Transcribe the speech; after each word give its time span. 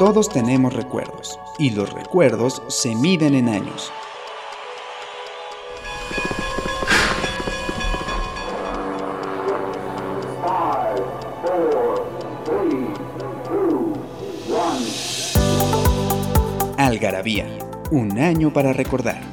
Todos 0.00 0.30
tenemos 0.30 0.72
recuerdos 0.72 1.38
y 1.58 1.72
los 1.72 1.92
recuerdos 1.92 2.62
se 2.68 2.94
miden 2.94 3.34
en 3.34 3.50
años. 3.50 3.92
Algarabía, 16.78 17.46
un 17.90 18.18
año 18.18 18.50
para 18.54 18.72
recordar. 18.72 19.29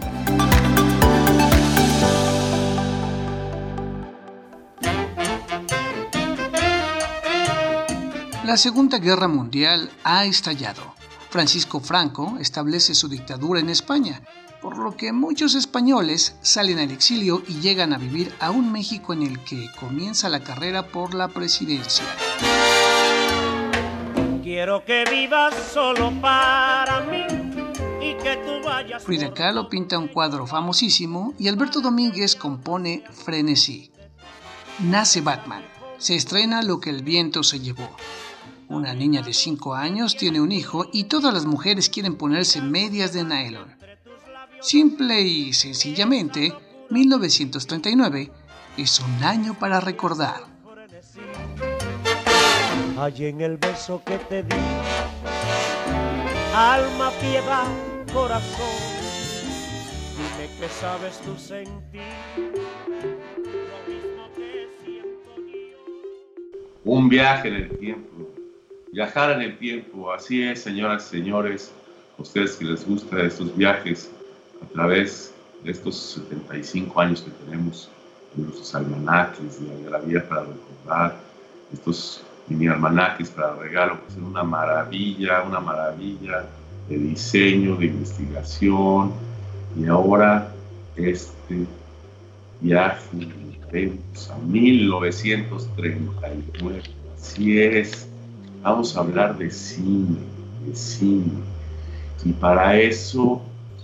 La 8.48 8.56
Segunda 8.56 8.98
Guerra 9.00 9.28
Mundial 9.28 9.92
ha 10.06 10.24
estallado. 10.24 10.96
Francisco 11.30 11.82
Franco 11.82 12.38
establece 12.40 12.96
su 12.96 13.10
dictadura 13.10 13.60
en 13.60 13.68
España, 13.68 14.22
por 14.62 14.78
lo 14.78 14.96
que 14.96 15.12
muchos 15.12 15.54
españoles 15.54 16.38
salen 16.42 16.80
al 16.80 16.92
exilio 16.92 17.44
y 17.46 17.60
llegan 17.60 17.92
a 17.92 17.98
vivir 17.98 18.34
a 18.40 18.52
un 18.52 18.72
México 18.72 19.12
en 19.12 19.24
el 19.24 19.44
que 19.44 19.68
comienza 19.78 20.30
la 20.30 20.46
carrera 20.46 20.88
por 20.88 21.14
la 21.14 21.28
presidencia. 21.28 22.06
Quiero 24.42 24.86
que 24.86 25.04
vivas 25.12 25.54
solo 25.74 26.14
para 26.22 27.02
mí 27.02 27.26
y 28.02 28.16
que 28.16 28.38
tú 28.46 28.66
vayas. 28.66 29.04
Frida 29.04 29.34
Kahlo 29.34 29.68
pinta 29.68 30.00
un 30.00 30.08
cuadro 30.08 30.48
famosísimo 30.48 31.34
y 31.38 31.50
Alberto 31.50 31.82
Domínguez 31.82 32.38
compone 32.38 33.04
Frenesí. 33.12 33.92
Nace 34.80 35.20
Batman. 35.20 35.66
Se 35.98 36.16
estrena 36.16 36.62
Lo 36.62 36.80
que 36.80 36.92
el 36.92 37.04
viento 37.04 37.44
se 37.44 37.60
llevó. 37.60 37.90
Una 38.70 38.94
niña 38.94 39.22
de 39.22 39.34
5 39.34 39.76
años 39.76 40.18
tiene 40.18 40.42
un 40.42 40.52
hijo 40.52 40.88
y 40.92 41.06
todas 41.06 41.34
las 41.34 41.46
mujeres 41.46 41.90
quieren 41.90 42.18
ponerse 42.18 42.62
medias 42.62 43.14
de 43.14 43.24
nylon. 43.24 43.78
Simple 44.60 45.22
y 45.22 45.54
sencillamente, 45.54 46.54
1939 46.90 48.30
es 48.78 49.00
un 49.00 49.24
año 49.24 49.54
para 49.58 49.80
recordar. 49.80 50.42
Hay 52.98 53.26
en 53.26 53.40
el 53.42 53.58
beso 53.58 54.02
que 54.06 54.18
te 54.18 54.44
di, 54.44 54.56
alma, 56.54 57.12
piedad, 57.22 57.68
corazón, 58.12 58.68
dime 60.18 60.50
que 60.60 60.68
sabes 60.68 61.20
tú 61.20 61.38
sentir. 61.38 62.02
lo 62.36 63.80
mismo 63.88 64.24
que 64.36 64.68
siento 64.84 65.36
yo. 65.38 65.78
Un 66.84 67.08
viaje 67.08 67.48
en 67.48 67.56
el 67.56 67.78
tiempo. 67.78 68.37
Viajar 68.92 69.32
en 69.32 69.42
el 69.42 69.58
tiempo, 69.58 70.14
así 70.14 70.44
es, 70.44 70.64
señoras 70.64 71.08
y 71.08 71.10
señores, 71.18 71.74
a 72.18 72.22
ustedes 72.22 72.56
que 72.56 72.66
les 72.66 72.86
gusta 72.86 73.22
estos 73.22 73.56
viajes 73.56 74.12
a 74.64 74.68
través 74.74 75.34
de 75.64 75.72
estos 75.72 76.22
75 76.30 77.00
años 77.00 77.22
que 77.22 77.32
tenemos 77.32 77.90
de 78.36 78.44
nuestros 78.44 78.76
almanaques 78.76 79.60
de 79.60 79.90
la 79.90 80.00
vida 80.00 80.28
para 80.28 80.46
recordar, 80.46 81.16
estos 81.74 82.22
mini 82.48 82.68
almanaques 82.68 83.30
para 83.30 83.56
regalo, 83.56 84.04
que 84.06 84.12
son 84.14 84.26
una 84.26 84.44
maravilla, 84.44 85.44
una 85.44 85.60
maravilla 85.60 86.46
de 86.88 86.98
diseño, 86.98 87.76
de 87.76 87.88
investigación, 87.88 89.12
y 89.78 89.86
ahora 89.88 90.54
este 90.96 91.66
viaje 92.62 93.28
a 94.32 94.38
1939. 94.46 96.84
Así 97.16 97.60
es, 97.60 98.07
vamos 98.68 98.98
a 98.98 99.00
hablar 99.00 99.38
de 99.38 99.50
cine, 99.50 100.20
de 100.66 100.76
cine. 100.76 101.40
Y 102.26 102.34
para 102.34 102.78
eso 102.78 103.42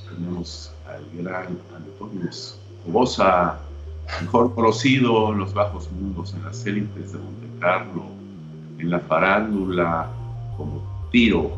tenemos 0.09 0.73
al 0.85 1.05
gran 1.23 1.57
Antonio 1.73 2.29
Escobosa, 2.29 3.59
mejor 4.21 4.53
conocido 4.53 5.31
en 5.31 5.39
los 5.39 5.53
bajos 5.53 5.89
mundos, 5.91 6.33
en 6.33 6.43
las 6.43 6.65
élites 6.65 7.13
de 7.13 7.19
Monte 7.19 7.47
Carlo, 7.61 8.03
en 8.77 8.89
la 8.89 8.99
farándula, 8.99 10.09
como 10.57 10.83
Tiro. 11.11 11.57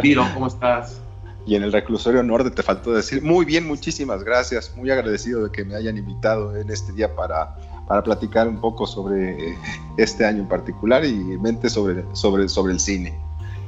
Tiro, 0.00 0.24
¿cómo 0.32 0.46
estás? 0.46 1.00
Y 1.46 1.56
en 1.56 1.64
el 1.64 1.72
reclusorio 1.72 2.22
norte 2.22 2.52
te 2.52 2.62
faltó 2.62 2.92
decir, 2.92 3.20
muy 3.20 3.44
bien, 3.44 3.66
muchísimas 3.66 4.22
gracias, 4.22 4.76
muy 4.76 4.92
agradecido 4.92 5.42
de 5.42 5.50
que 5.50 5.64
me 5.64 5.74
hayan 5.74 5.96
invitado 5.96 6.56
en 6.56 6.70
este 6.70 6.92
día 6.92 7.16
para, 7.16 7.56
para 7.90 8.04
platicar 8.04 8.46
un 8.46 8.60
poco 8.60 8.86
sobre 8.86 9.58
este 9.96 10.24
año 10.24 10.42
en 10.42 10.48
particular 10.48 11.04
y 11.04 11.12
mente 11.12 11.68
sobre, 11.68 12.04
sobre, 12.12 12.48
sobre 12.48 12.72
el 12.72 12.78
cine 12.78 13.18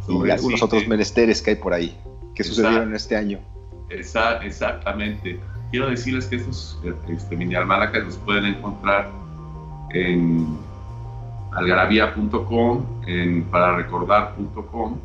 Sobre 0.07 0.29
y 0.29 0.31
el 0.31 0.31
algunos 0.31 0.61
cine. 0.61 0.65
otros 0.65 0.87
menesteres 0.87 1.43
que 1.43 1.51
hay 1.51 1.57
por 1.57 1.73
ahí, 1.73 1.99
que 2.33 2.45
sucedieron 2.45 2.95
este 2.95 3.17
año. 3.17 3.41
Exactamente. 3.91 5.41
Quiero 5.73 5.91
decirles 5.91 6.27
que 6.27 6.37
estos 6.37 6.81
este, 7.09 7.37
mini 7.37 7.55
los 7.57 8.17
pueden 8.19 8.45
encontrar 8.45 9.11
en 9.91 10.57
algarabía.com, 11.51 12.87
en 13.09 13.43
pararecordar.com 13.47 14.99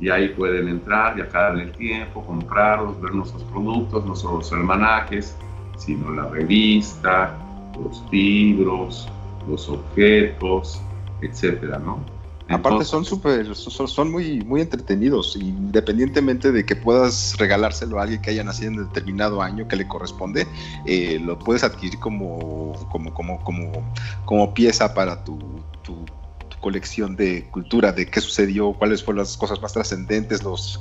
y 0.00 0.10
ahí 0.10 0.30
pueden 0.30 0.66
entrar, 0.66 1.14
viajar 1.14 1.54
en 1.54 1.60
el 1.60 1.72
tiempo, 1.76 2.26
comprarlos, 2.26 3.00
ver 3.00 3.14
nuestros 3.14 3.44
productos, 3.44 4.04
no 4.04 4.16
solo 4.16 4.38
los 4.38 4.52
almanaques, 4.52 5.36
sino 5.76 6.10
la 6.10 6.28
revista, 6.28 7.36
los 7.82 8.04
libros, 8.10 9.08
los 9.46 9.68
objetos, 9.68 10.80
etcétera, 11.20 11.78
¿no? 11.78 12.04
Aparte 12.50 12.86
son 12.86 13.04
súper, 13.04 13.54
son, 13.54 13.86
son 13.88 14.10
muy, 14.10 14.40
muy 14.40 14.62
entretenidos, 14.62 15.36
independientemente 15.36 16.50
de 16.50 16.64
que 16.64 16.76
puedas 16.76 17.34
regalárselo 17.38 17.98
a 17.98 18.04
alguien 18.04 18.22
que 18.22 18.30
haya 18.30 18.42
nacido 18.42 18.70
en 18.70 18.76
determinado 18.86 19.42
año 19.42 19.68
que 19.68 19.76
le 19.76 19.86
corresponde, 19.86 20.46
eh, 20.86 21.18
lo 21.22 21.38
puedes 21.38 21.62
adquirir 21.62 21.98
como, 21.98 22.72
como, 22.90 23.12
como, 23.12 23.44
como, 23.44 23.92
como 24.24 24.54
pieza 24.54 24.94
para 24.94 25.22
tu, 25.24 25.38
tu- 25.82 26.06
tu 26.48 26.56
colección 26.60 27.16
de 27.16 27.50
cultura, 27.50 27.92
de 27.92 28.06
qué 28.06 28.22
sucedió, 28.22 28.72
cuáles 28.72 29.04
fueron 29.04 29.18
las 29.18 29.36
cosas 29.36 29.60
más 29.60 29.74
trascendentes, 29.74 30.42
los, 30.42 30.80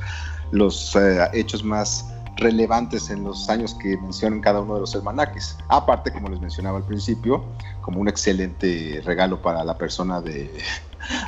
los 0.52 0.96
eh, 0.96 1.28
hechos 1.34 1.66
más 1.66 2.06
relevantes 2.38 3.10
en 3.10 3.24
los 3.24 3.50
años 3.50 3.74
que 3.76 3.98
mencionan 3.98 4.42
cada 4.42 4.62
uno 4.62 4.76
de 4.76 4.82
los 4.82 4.96
almanaques. 4.96 5.58
Aparte, 5.68 6.12
como 6.12 6.30
les 6.30 6.40
mencionaba 6.40 6.78
al 6.78 6.84
principio, 6.84 7.44
como 7.82 8.00
un 8.00 8.08
excelente 8.08 9.02
regalo 9.04 9.42
para 9.42 9.64
la 9.64 9.78
persona 9.78 10.22
de, 10.22 10.52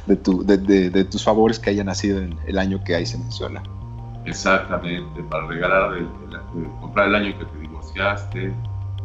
de, 0.05 0.15
tu- 0.15 0.45
de- 0.45 0.57
de- 0.57 0.89
de 0.89 1.03
tus 1.05 1.23
favores 1.23 1.59
que 1.59 1.69
haya 1.71 1.83
nacido 1.83 2.19
en 2.21 2.37
el 2.47 2.57
año 2.59 2.83
que 2.83 2.95
ahí 2.95 3.05
se 3.05 3.17
menciona. 3.17 3.63
Exactamente, 4.25 5.23
para 5.23 5.47
regalar, 5.47 5.93
el- 5.97 6.07
comprar 6.79 7.07
el 7.07 7.15
año 7.15 7.37
que 7.39 7.45
te 7.45 7.57
divorciaste. 7.59 8.53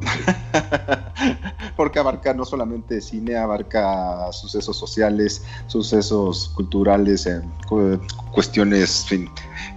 Porque 1.77 1.99
abarca 1.99 2.35
no 2.35 2.45
solamente 2.45 3.01
cine, 3.01 3.37
abarca 3.37 4.31
sucesos 4.33 4.77
sociales, 4.77 5.45
sucesos 5.67 6.51
culturales, 6.55 7.27
eh, 7.27 7.43
cu- 7.67 8.01
cuestiones, 8.33 9.05
fin, 9.07 9.29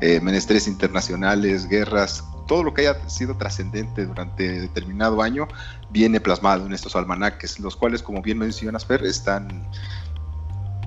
eh, 0.01 0.19
menesteres 0.21 0.67
internacionales, 0.67 1.67
guerras, 1.67 2.23
todo 2.47 2.63
lo 2.63 2.73
que 2.73 2.81
haya 2.87 3.09
sido 3.09 3.35
trascendente 3.35 4.05
durante 4.05 4.61
determinado 4.61 5.21
año 5.21 5.47
viene 5.89 6.19
plasmado 6.21 6.65
en 6.65 6.73
estos 6.73 6.95
almanaques, 6.95 7.59
los 7.59 7.75
cuales, 7.75 8.01
como 8.01 8.21
bien 8.21 8.37
mencionas, 8.37 8.85
Fer, 8.85 9.03
están 9.05 9.67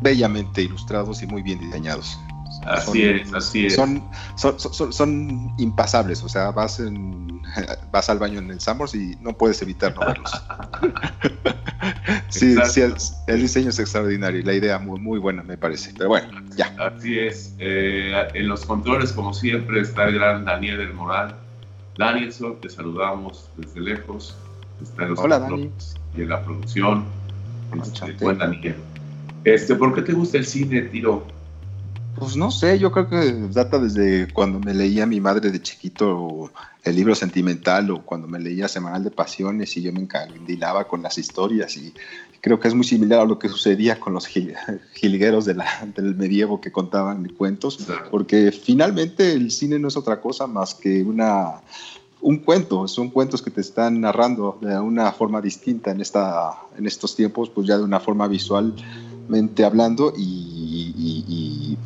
bellamente 0.01 0.63
ilustrados 0.63 1.23
y 1.23 1.27
muy 1.27 1.43
bien 1.43 1.59
diseñados. 1.59 2.19
Así 2.67 3.03
Son- 3.03 3.17
es, 3.17 3.35
así 3.35 3.67
es. 3.67 3.75
Son, 3.75 4.03
son, 4.37 4.93
son- 4.93 5.53
impasables, 5.59 6.23
o 6.23 6.29
sea, 6.29 6.51
vas, 6.51 6.81
en, 6.81 7.41
vas 7.93 8.11
al 8.11 8.19
baño 8.19 8.39
en 8.39 8.51
el 8.51 8.61
Sambors 8.61 8.95
y 8.95 9.17
no 9.21 9.33
puedes 9.37 9.61
evitar 9.63 9.95
no 9.95 10.01
verlos. 10.01 10.31
sí, 12.29 12.57
sí, 12.71 12.81
el, 12.81 12.95
el 13.27 13.41
diseño 13.41 13.71
es 13.71 13.79
extraordinario 13.79 14.41
y 14.41 14.43
la 14.43 14.55
idea 14.55 14.79
muy, 14.79 15.01
muy 15.01 15.19
buena, 15.19 15.43
me 15.43 15.57
parece. 15.57 15.93
Pero 15.97 16.09
bueno, 16.11 16.41
ya. 16.57 16.75
Así 16.79 17.19
es. 17.19 17.55
Eh, 17.59 18.13
en 18.35 18.49
los 18.49 18.65
controles, 18.65 19.13
como 19.13 19.33
siempre, 19.35 19.81
está 19.81 20.05
el 20.05 20.15
gran 20.17 20.45
Daniel 20.45 20.79
del 20.79 20.95
Moral. 20.95 21.37
Danielson, 21.97 22.61
te 22.61 22.69
saludamos 22.69 23.51
desde 23.57 23.81
lejos. 23.81 24.37
Está 24.83 25.03
en 25.05 25.11
los 25.11 25.19
Hola, 25.19 25.41
controles 25.41 25.97
y 26.17 26.23
en 26.23 26.29
la 26.31 26.43
producción. 26.43 27.05
Este, 27.83 28.13
buen 28.25 28.39
Daniel. 28.39 28.77
Este, 29.45 29.75
¿Por 29.75 29.95
qué 29.95 30.03
te 30.03 30.13
gusta 30.13 30.39
el 30.39 30.47
cine, 30.47 30.83
Tiro? 30.83 31.25
Pues 32.21 32.37
no 32.37 32.51
sé, 32.51 32.79
yo 32.79 32.93
creo 32.93 33.09
que 33.09 33.33
data 33.51 33.79
desde 33.79 34.31
cuando 34.33 34.61
me 34.61 34.75
leía 34.75 35.07
mi 35.07 35.21
madre 35.21 35.51
de 35.51 35.61
chiquito 35.63 36.53
el 36.85 36.95
libro 36.97 37.15
sentimental 37.15 37.91
o 37.91 38.03
cuando 38.03 38.29
me 38.29 38.39
leía 38.39 38.69
Semanal 38.69 39.03
de 39.03 39.11
Pasiones 39.11 39.77
y 39.77 39.83
yo 39.83 39.93
me 39.93 40.01
encandilaba 40.01 40.87
con 40.87 41.03
las 41.03 41.17
historias 41.19 41.77
y 41.77 41.95
creo 42.41 42.61
que 42.61 42.69
es 42.69 42.75
muy 42.75 42.85
similar 42.85 43.21
a 43.21 43.25
lo 43.25 43.39
que 43.39 43.49
sucedía 43.49 43.99
con 43.99 44.13
los 44.13 44.27
gil- 44.29 44.55
jilgueros 44.95 45.45
de 45.47 45.55
la- 45.55 45.89
del 45.97 46.15
medievo 46.15 46.61
que 46.61 46.71
contaban 46.71 47.27
cuentos, 47.37 47.87
porque 48.11 48.53
finalmente 48.53 49.33
el 49.33 49.51
cine 49.51 49.79
no 49.79 49.89
es 49.89 49.97
otra 49.97 50.21
cosa 50.21 50.47
más 50.47 50.75
que 50.75 51.03
una 51.03 51.63
un 52.23 52.37
cuento, 52.41 52.87
son 52.87 53.09
cuentos 53.09 53.41
que 53.41 53.51
te 53.51 53.63
están 53.63 53.99
narrando 54.03 54.59
de 54.61 54.79
una 54.79 55.11
forma 55.11 55.41
distinta 55.41 55.91
en 55.91 56.03
esta 56.03 56.53
en 56.77 56.87
estos 56.87 57.17
tiempos, 57.17 57.49
pues 57.49 57.67
ya 57.67 57.79
de 57.79 57.85
una 57.85 57.99
forma 57.99 58.29
hablando 59.65 60.13
y 60.17 61.77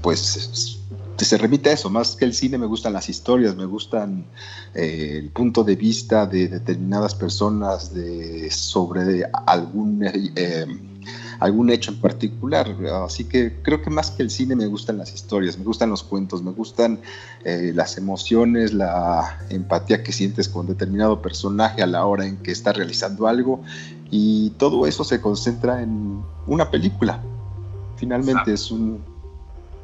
pues 0.00 0.78
se 1.24 1.38
remite 1.38 1.70
a 1.70 1.72
eso, 1.72 1.90
más 1.90 2.16
que 2.16 2.24
el 2.24 2.34
cine 2.34 2.58
me 2.58 2.66
gustan 2.66 2.92
las 2.92 3.08
historias, 3.08 3.56
me 3.56 3.64
gustan 3.64 4.24
eh, 4.74 5.18
el 5.22 5.30
punto 5.30 5.64
de 5.64 5.76
vista 5.76 6.26
de 6.26 6.48
determinadas 6.48 7.14
personas 7.14 7.94
de, 7.94 8.50
sobre 8.50 9.24
algún, 9.46 10.04
eh, 10.04 10.66
algún 11.38 11.70
hecho 11.70 11.92
en 11.92 12.00
particular. 12.00 12.76
Así 13.04 13.24
que 13.24 13.60
creo 13.62 13.82
que 13.82 13.90
más 13.90 14.10
que 14.10 14.22
el 14.22 14.30
cine 14.30 14.56
me 14.56 14.66
gustan 14.66 14.98
las 14.98 15.14
historias, 15.14 15.58
me 15.58 15.64
gustan 15.64 15.90
los 15.90 16.02
cuentos, 16.02 16.42
me 16.42 16.52
gustan 16.52 17.00
eh, 17.44 17.72
las 17.74 17.98
emociones, 17.98 18.72
la 18.72 19.38
empatía 19.48 20.02
que 20.02 20.12
sientes 20.12 20.48
con 20.48 20.66
determinado 20.66 21.22
personaje 21.22 21.82
a 21.82 21.86
la 21.86 22.04
hora 22.04 22.26
en 22.26 22.38
que 22.38 22.52
está 22.52 22.72
realizando 22.72 23.26
algo 23.26 23.62
y 24.12 24.50
todo 24.50 24.86
eso 24.86 25.04
se 25.04 25.22
concentra 25.22 25.82
en 25.82 26.22
una 26.46 26.70
película. 26.70 27.20
Finalmente 27.96 28.52
es 28.52 28.70
un 28.70 29.00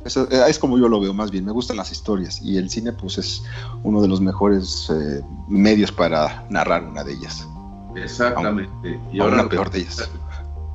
eh, 0.04 0.44
es 0.46 0.58
como 0.58 0.78
yo 0.78 0.86
lo 0.86 1.00
veo 1.00 1.14
más 1.14 1.30
bien, 1.30 1.46
me 1.46 1.52
gustan 1.52 1.78
las 1.78 1.90
historias 1.90 2.40
y 2.42 2.58
el 2.58 2.69
cine 2.69 2.92
pues 2.92 3.16
es 3.16 3.42
uno 3.82 4.02
de 4.02 4.08
los 4.08 4.20
mejores 4.20 4.90
eh, 4.90 5.22
medios 5.48 5.90
para 5.90 6.46
narrar 6.50 6.84
una 6.84 7.02
de 7.04 7.14
ellas. 7.14 7.48
Exactamente. 7.96 9.00
y 9.10 9.19
ahora 9.19 9.38
la 9.38 9.48
peor 9.48 9.70
de 9.70 9.80
ellas. 9.80 10.10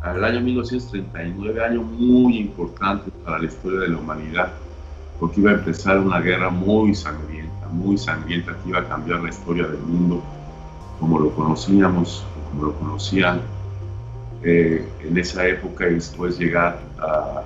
Al 0.02 0.24
año 0.24 0.42
1939, 0.42 1.64
año 1.64 1.84
muy 1.84 2.40
importante 2.40 3.12
para 3.24 3.38
la 3.38 3.46
historia 3.46 3.82
de 3.82 3.90
la 3.90 3.98
humanidad, 4.00 4.52
porque 5.20 5.42
iba 5.42 5.52
a 5.52 5.54
empezar 5.54 6.00
una 6.00 6.20
guerra 6.20 6.50
muy 6.50 6.96
sangrienta, 6.96 7.68
muy 7.70 8.00
sangrienta 8.00 8.58
que 8.64 8.70
iba 8.70 8.80
a 8.80 8.90
cambiar 8.90 9.22
la 9.22 9.30
historia 9.30 9.68
del 9.68 9.80
mundo 9.80 10.24
como 11.00 11.20
lo 11.20 11.36
conocíamos, 11.36 12.24
como 12.54 12.68
lo 12.68 12.80
conocían 12.80 13.42
eh, 14.44 14.88
en 15.04 15.18
esa 15.18 15.48
época 15.48 15.88
y 15.90 15.96
después 15.96 16.38
llegar 16.38 16.80
a 17.00 17.44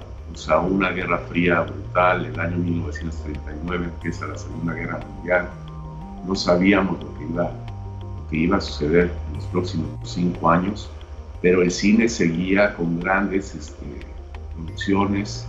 a 0.50 0.60
una 0.60 0.92
guerra 0.92 1.18
fría 1.30 1.62
brutal. 1.62 2.26
El 2.26 2.40
año 2.40 2.58
1939 2.58 3.86
empieza 3.86 4.28
la 4.28 4.38
Segunda 4.38 4.74
Guerra 4.74 5.00
Mundial. 5.00 5.50
No 6.26 6.36
sabíamos 6.36 7.02
lo 7.04 7.18
que 7.18 7.24
iba, 7.26 7.52
que 8.30 8.38
iba 8.38 8.58
a 8.58 8.62
suceder 8.62 9.12
en 9.30 9.36
los 9.36 9.46
próximos 9.46 9.88
cinco 10.04 10.50
años, 10.50 10.90
pero 11.42 11.62
el 11.62 11.72
cine 11.72 12.08
seguía 12.08 12.76
con 12.76 13.00
grandes 13.00 13.56
este, 13.56 13.86
producciones 14.56 15.48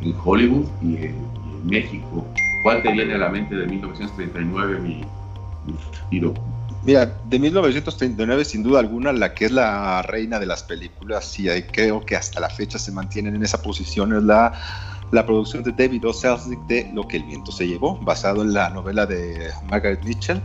en 0.00 0.14
Hollywood 0.24 0.66
y 0.82 0.96
en, 1.06 1.38
México. 1.64 2.24
¿Cuál 2.62 2.84
te 2.84 2.92
viene 2.92 3.14
a 3.14 3.18
la 3.18 3.30
mente 3.30 3.56
de 3.56 3.66
1939, 3.66 4.78
mi, 4.78 5.04
mi 5.66 5.74
tiro? 6.08 6.32
Mira, 6.82 7.20
de 7.24 7.38
1939 7.38 8.44
sin 8.44 8.62
duda 8.62 8.78
alguna 8.78 9.12
la 9.12 9.34
que 9.34 9.46
es 9.46 9.52
la 9.52 10.00
reina 10.02 10.38
de 10.38 10.46
las 10.46 10.62
películas 10.62 11.38
y 11.38 11.48
creo 11.62 12.04
que 12.06 12.14
hasta 12.14 12.40
la 12.40 12.48
fecha 12.48 12.78
se 12.78 12.92
mantienen 12.92 13.34
en 13.34 13.42
esa 13.42 13.60
posición 13.60 14.14
es 14.14 14.22
la, 14.22 14.52
la 15.10 15.26
producción 15.26 15.64
de 15.64 15.72
David 15.72 16.06
O. 16.06 16.12
Selznick 16.12 16.60
de 16.66 16.90
Lo 16.94 17.06
que 17.08 17.16
el 17.16 17.24
viento 17.24 17.50
se 17.50 17.66
llevó, 17.66 17.98
basado 17.98 18.42
en 18.42 18.52
la 18.52 18.70
novela 18.70 19.06
de 19.06 19.50
Margaret 19.68 20.04
Mitchell 20.04 20.40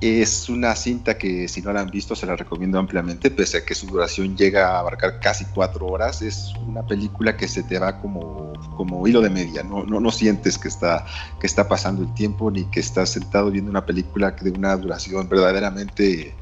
es 0.00 0.48
una 0.48 0.74
cinta 0.76 1.16
que 1.16 1.48
si 1.48 1.62
no 1.62 1.72
la 1.72 1.80
han 1.80 1.90
visto 1.90 2.14
se 2.14 2.26
la 2.26 2.36
recomiendo 2.36 2.78
ampliamente, 2.78 3.30
pese 3.30 3.58
a 3.58 3.64
que 3.64 3.74
su 3.74 3.86
duración 3.86 4.36
llega 4.36 4.68
a 4.68 4.80
abarcar 4.80 5.20
casi 5.20 5.44
cuatro 5.46 5.86
horas. 5.86 6.22
Es 6.22 6.52
una 6.66 6.82
película 6.82 7.36
que 7.36 7.48
se 7.48 7.62
te 7.62 7.78
va 7.78 8.00
como, 8.00 8.52
como 8.76 9.06
hilo 9.06 9.20
de 9.20 9.30
media, 9.30 9.62
no, 9.62 9.84
no, 9.84 10.00
no 10.00 10.10
sientes 10.10 10.58
que 10.58 10.68
está, 10.68 11.06
que 11.40 11.46
está 11.46 11.68
pasando 11.68 12.02
el 12.02 12.12
tiempo 12.14 12.50
ni 12.50 12.64
que 12.64 12.80
estás 12.80 13.10
sentado 13.10 13.50
viendo 13.50 13.70
una 13.70 13.86
película 13.86 14.32
de 14.32 14.50
una 14.50 14.76
duración 14.76 15.28
verdaderamente 15.28 16.34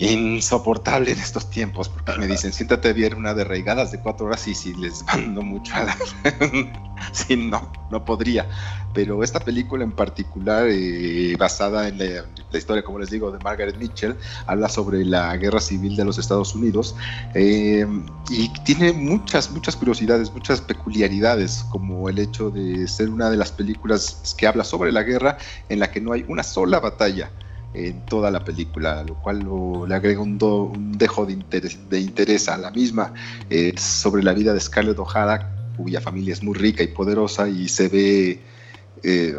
insoportable 0.00 1.12
en 1.12 1.18
estos 1.18 1.50
tiempos, 1.50 1.90
porque 1.90 2.18
me 2.18 2.26
dicen, 2.26 2.54
siéntate 2.54 2.88
a 2.88 2.92
ver 2.94 3.14
una 3.14 3.34
de 3.34 3.44
reigadas 3.44 3.92
de 3.92 4.00
cuatro 4.00 4.26
horas 4.26 4.48
y 4.48 4.54
si 4.54 4.72
les 4.74 5.04
mando 5.04 5.42
mucho 5.42 5.74
a 5.74 5.84
la... 5.84 5.96
sí, 7.12 7.36
no, 7.36 7.70
no 7.90 8.02
podría. 8.02 8.48
Pero 8.94 9.22
esta 9.22 9.40
película 9.40 9.84
en 9.84 9.92
particular, 9.92 10.66
eh, 10.70 11.36
basada 11.38 11.86
en 11.86 11.98
la, 11.98 12.24
historia, 12.58 12.82
como 12.82 12.98
les 12.98 13.10
digo, 13.10 13.30
de 13.30 13.38
Margaret 13.40 13.76
Mitchell, 13.76 14.16
habla 14.46 14.70
sobre 14.70 15.04
la 15.04 15.36
guerra 15.36 15.60
civil 15.60 15.94
de 15.96 16.04
los 16.06 16.18
Estados 16.18 16.54
Unidos 16.54 16.96
eh, 17.34 17.86
y 18.30 18.48
tiene 18.64 18.94
muchas, 18.94 19.50
muchas 19.50 19.76
curiosidades, 19.76 20.32
muchas 20.32 20.62
peculiaridades, 20.62 21.66
como 21.68 22.08
el 22.08 22.18
hecho 22.18 22.50
de 22.50 22.88
ser 22.88 23.10
una 23.10 23.28
de 23.28 23.36
las 23.36 23.52
películas 23.52 24.34
que 24.38 24.46
habla 24.46 24.64
sobre 24.64 24.92
la 24.92 25.02
guerra 25.02 25.36
en 25.68 25.78
la 25.78 25.90
que 25.90 26.00
no 26.00 26.12
hay 26.12 26.24
una 26.26 26.42
sola 26.42 26.80
batalla 26.80 27.30
en 27.74 28.04
toda 28.06 28.30
la 28.30 28.44
película, 28.44 29.04
lo 29.04 29.14
cual 29.14 29.46
le 29.88 29.94
agrega 29.94 30.20
un, 30.20 30.38
dejo 30.98 31.26
de 31.26 31.32
interés, 31.32 31.78
de 31.88 32.00
interés, 32.00 32.48
a 32.48 32.58
la 32.58 32.70
misma 32.70 33.12
eh, 33.48 33.72
sobre 33.76 34.22
la 34.22 34.32
vida 34.32 34.52
de 34.52 34.60
Scarlett 34.60 34.98
O'Hara, 34.98 35.72
cuya 35.76 36.00
familia 36.00 36.32
es 36.32 36.42
muy 36.42 36.54
rica 36.54 36.82
y 36.82 36.88
poderosa 36.88 37.48
y 37.48 37.68
se 37.68 37.88
ve, 37.88 38.40
eh, 39.02 39.38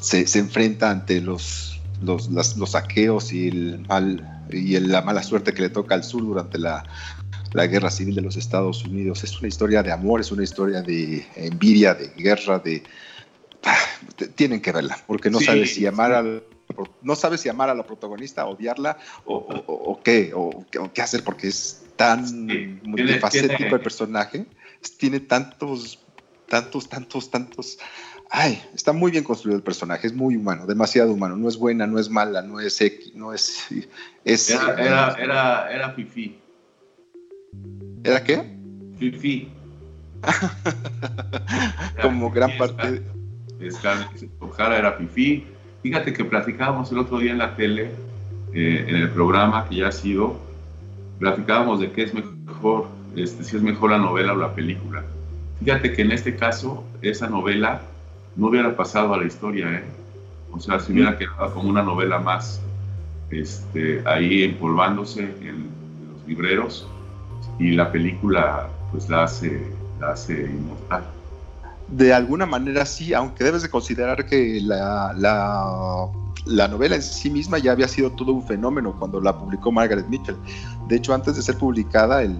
se, 0.00 0.26
se, 0.26 0.38
enfrenta 0.38 0.90
ante 0.90 1.20
los, 1.20 1.80
los, 2.02 2.28
los 2.30 2.70
saqueos 2.70 3.32
y, 3.32 3.48
el 3.48 3.84
mal, 3.88 4.46
y 4.50 4.78
la 4.80 5.02
mala 5.02 5.22
suerte 5.22 5.54
que 5.54 5.62
le 5.62 5.70
toca 5.70 5.94
al 5.94 6.02
sur 6.02 6.22
durante 6.22 6.58
la, 6.58 6.84
la 7.52 7.66
guerra 7.68 7.90
civil 7.90 8.16
de 8.16 8.22
los 8.22 8.36
Estados 8.36 8.84
Unidos. 8.84 9.22
Es 9.22 9.38
una 9.38 9.48
historia 9.48 9.82
de 9.82 9.92
amor, 9.92 10.20
es 10.20 10.32
una 10.32 10.42
historia 10.42 10.82
de 10.82 11.24
envidia, 11.36 11.94
de 11.94 12.08
guerra, 12.08 12.58
de... 12.58 12.82
Ah, 13.62 13.78
tienen 14.34 14.60
que 14.60 14.72
verla, 14.72 14.98
porque 15.06 15.30
no 15.30 15.40
sabes 15.40 15.74
si 15.74 15.86
amar 15.86 16.12
al 16.12 16.42
no 17.02 17.16
sabes 17.16 17.40
si 17.40 17.48
amar 17.48 17.70
a 17.70 17.74
la 17.74 17.84
protagonista, 17.84 18.46
odiarla 18.46 18.98
o, 19.24 20.00
qué, 20.02 20.32
o, 20.34 20.64
qué 20.92 21.02
hacer, 21.02 21.22
porque 21.24 21.48
es 21.48 21.84
tan 21.96 22.24
multifacético 22.82 23.76
el 23.76 23.80
personaje, 23.80 24.46
tiene 24.98 25.20
tantos, 25.20 25.98
tantos, 26.48 26.88
tantos, 26.88 27.30
tantos. 27.30 27.78
Ay, 28.30 28.60
está 28.74 28.92
muy 28.92 29.12
bien 29.12 29.22
construido 29.22 29.56
el 29.56 29.62
personaje, 29.62 30.06
es 30.06 30.12
muy 30.12 30.36
humano, 30.36 30.66
demasiado 30.66 31.12
humano. 31.12 31.36
No 31.36 31.48
es 31.48 31.56
buena, 31.56 31.86
no 31.86 31.98
es 31.98 32.08
mala, 32.08 32.42
no 32.42 32.58
es 32.58 32.80
X, 32.80 33.14
no 33.14 33.32
es. 33.32 33.66
es 34.24 34.50
era, 34.50 35.14
era, 35.14 35.72
era, 35.72 35.90
Fifi. 35.92 36.40
¿Era 38.02 38.24
qué? 38.24 38.56
Fifi. 38.98 39.52
Como 42.02 42.30
gran 42.30 42.56
parte. 42.56 43.02
Ojara 44.40 44.78
era 44.78 44.92
Fifi 44.92 45.53
Fíjate 45.84 46.14
que 46.14 46.24
platicábamos 46.24 46.90
el 46.92 46.98
otro 46.98 47.18
día 47.18 47.32
en 47.32 47.36
la 47.36 47.56
tele, 47.56 47.90
eh, 48.54 48.86
en 48.88 48.96
el 48.96 49.10
programa 49.10 49.68
que 49.68 49.76
ya 49.76 49.88
ha 49.88 49.92
sido, 49.92 50.40
platicábamos 51.18 51.78
de 51.78 51.92
qué 51.92 52.04
es 52.04 52.14
mejor, 52.14 52.86
este, 53.14 53.44
si 53.44 53.56
es 53.56 53.62
mejor 53.62 53.90
la 53.90 53.98
novela 53.98 54.32
o 54.32 54.36
la 54.36 54.54
película. 54.54 55.04
Fíjate 55.62 55.92
que 55.92 56.00
en 56.00 56.12
este 56.12 56.36
caso, 56.36 56.84
esa 57.02 57.28
novela 57.28 57.82
no 58.34 58.46
hubiera 58.46 58.74
pasado 58.74 59.12
a 59.12 59.18
la 59.18 59.26
historia, 59.26 59.70
¿eh? 59.74 59.84
O 60.52 60.58
sea, 60.58 60.80
se 60.80 60.90
hubiera 60.90 61.18
quedado 61.18 61.52
como 61.52 61.68
una 61.68 61.82
novela 61.82 62.18
más 62.18 62.62
este, 63.28 64.02
ahí 64.06 64.44
empolvándose 64.44 65.24
en, 65.42 65.68
los 66.14 66.26
libreros 66.26 66.88
y 67.58 67.72
la 67.72 67.92
película 67.92 68.70
pues 68.90 69.10
la 69.10 69.24
hace, 69.24 69.70
la 70.00 70.12
hace 70.12 70.44
inmortal 70.44 71.04
de 71.88 72.12
alguna 72.12 72.46
manera 72.46 72.86
sí, 72.86 73.14
aunque 73.14 73.44
debes 73.44 73.62
de 73.62 73.70
considerar 73.70 74.26
que 74.26 74.60
la, 74.60 75.12
la, 76.46 76.68
novela 76.68 76.96
en 76.96 77.02
sí 77.02 77.30
misma 77.30 77.58
ya 77.58 77.72
había 77.72 77.88
sido 77.88 78.12
todo 78.12 78.32
un 78.32 78.46
fenómeno 78.46 78.96
cuando 78.98 79.20
la 79.20 79.38
publicó 79.38 79.70
Margaret 79.70 80.06
Mitchell. 80.08 80.36
De 80.88 80.96
hecho, 80.96 81.14
antes 81.14 81.36
de 81.36 81.42
ser 81.42 81.56
publicada, 81.56 82.22
el, 82.22 82.36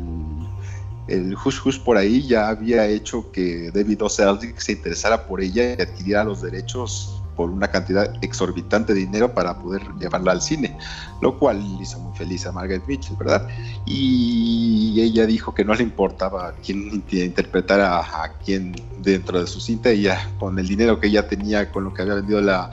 el 1.08 1.34
Hush 1.34 1.60
Hush 1.64 1.80
por 1.80 1.96
ahí 1.96 2.26
ya 2.26 2.48
había 2.48 2.86
hecho 2.86 3.30
que 3.32 3.70
David 3.70 4.02
O. 4.02 4.08
se 4.08 4.72
interesara 4.72 5.26
por 5.26 5.40
ella 5.40 5.74
y 5.74 5.82
adquiriera 5.82 6.24
los 6.24 6.42
derechos 6.42 7.23
por 7.36 7.50
una 7.50 7.68
cantidad 7.68 8.12
exorbitante 8.22 8.94
de 8.94 9.00
dinero 9.00 9.32
para 9.32 9.58
poder 9.58 9.82
llevarla 9.98 10.32
al 10.32 10.42
cine, 10.42 10.76
lo 11.20 11.38
cual 11.38 11.62
hizo 11.80 11.98
muy 11.98 12.16
feliz 12.16 12.46
a 12.46 12.52
Margaret 12.52 12.82
Mitchell, 12.86 13.16
¿verdad? 13.16 13.48
Y 13.86 15.00
ella 15.00 15.26
dijo 15.26 15.54
que 15.54 15.64
no 15.64 15.74
le 15.74 15.82
importaba 15.82 16.54
quién 16.64 17.04
interpretara 17.10 17.98
a 17.98 18.32
quién 18.44 18.74
dentro 18.98 19.40
de 19.40 19.46
su 19.46 19.60
cinta, 19.60 19.90
ella 19.90 20.28
con 20.38 20.58
el 20.58 20.66
dinero 20.66 21.00
que 21.00 21.08
ella 21.08 21.28
tenía, 21.28 21.70
con 21.70 21.84
lo 21.84 21.94
que 21.94 22.02
había 22.02 22.14
vendido 22.14 22.40
la, 22.40 22.70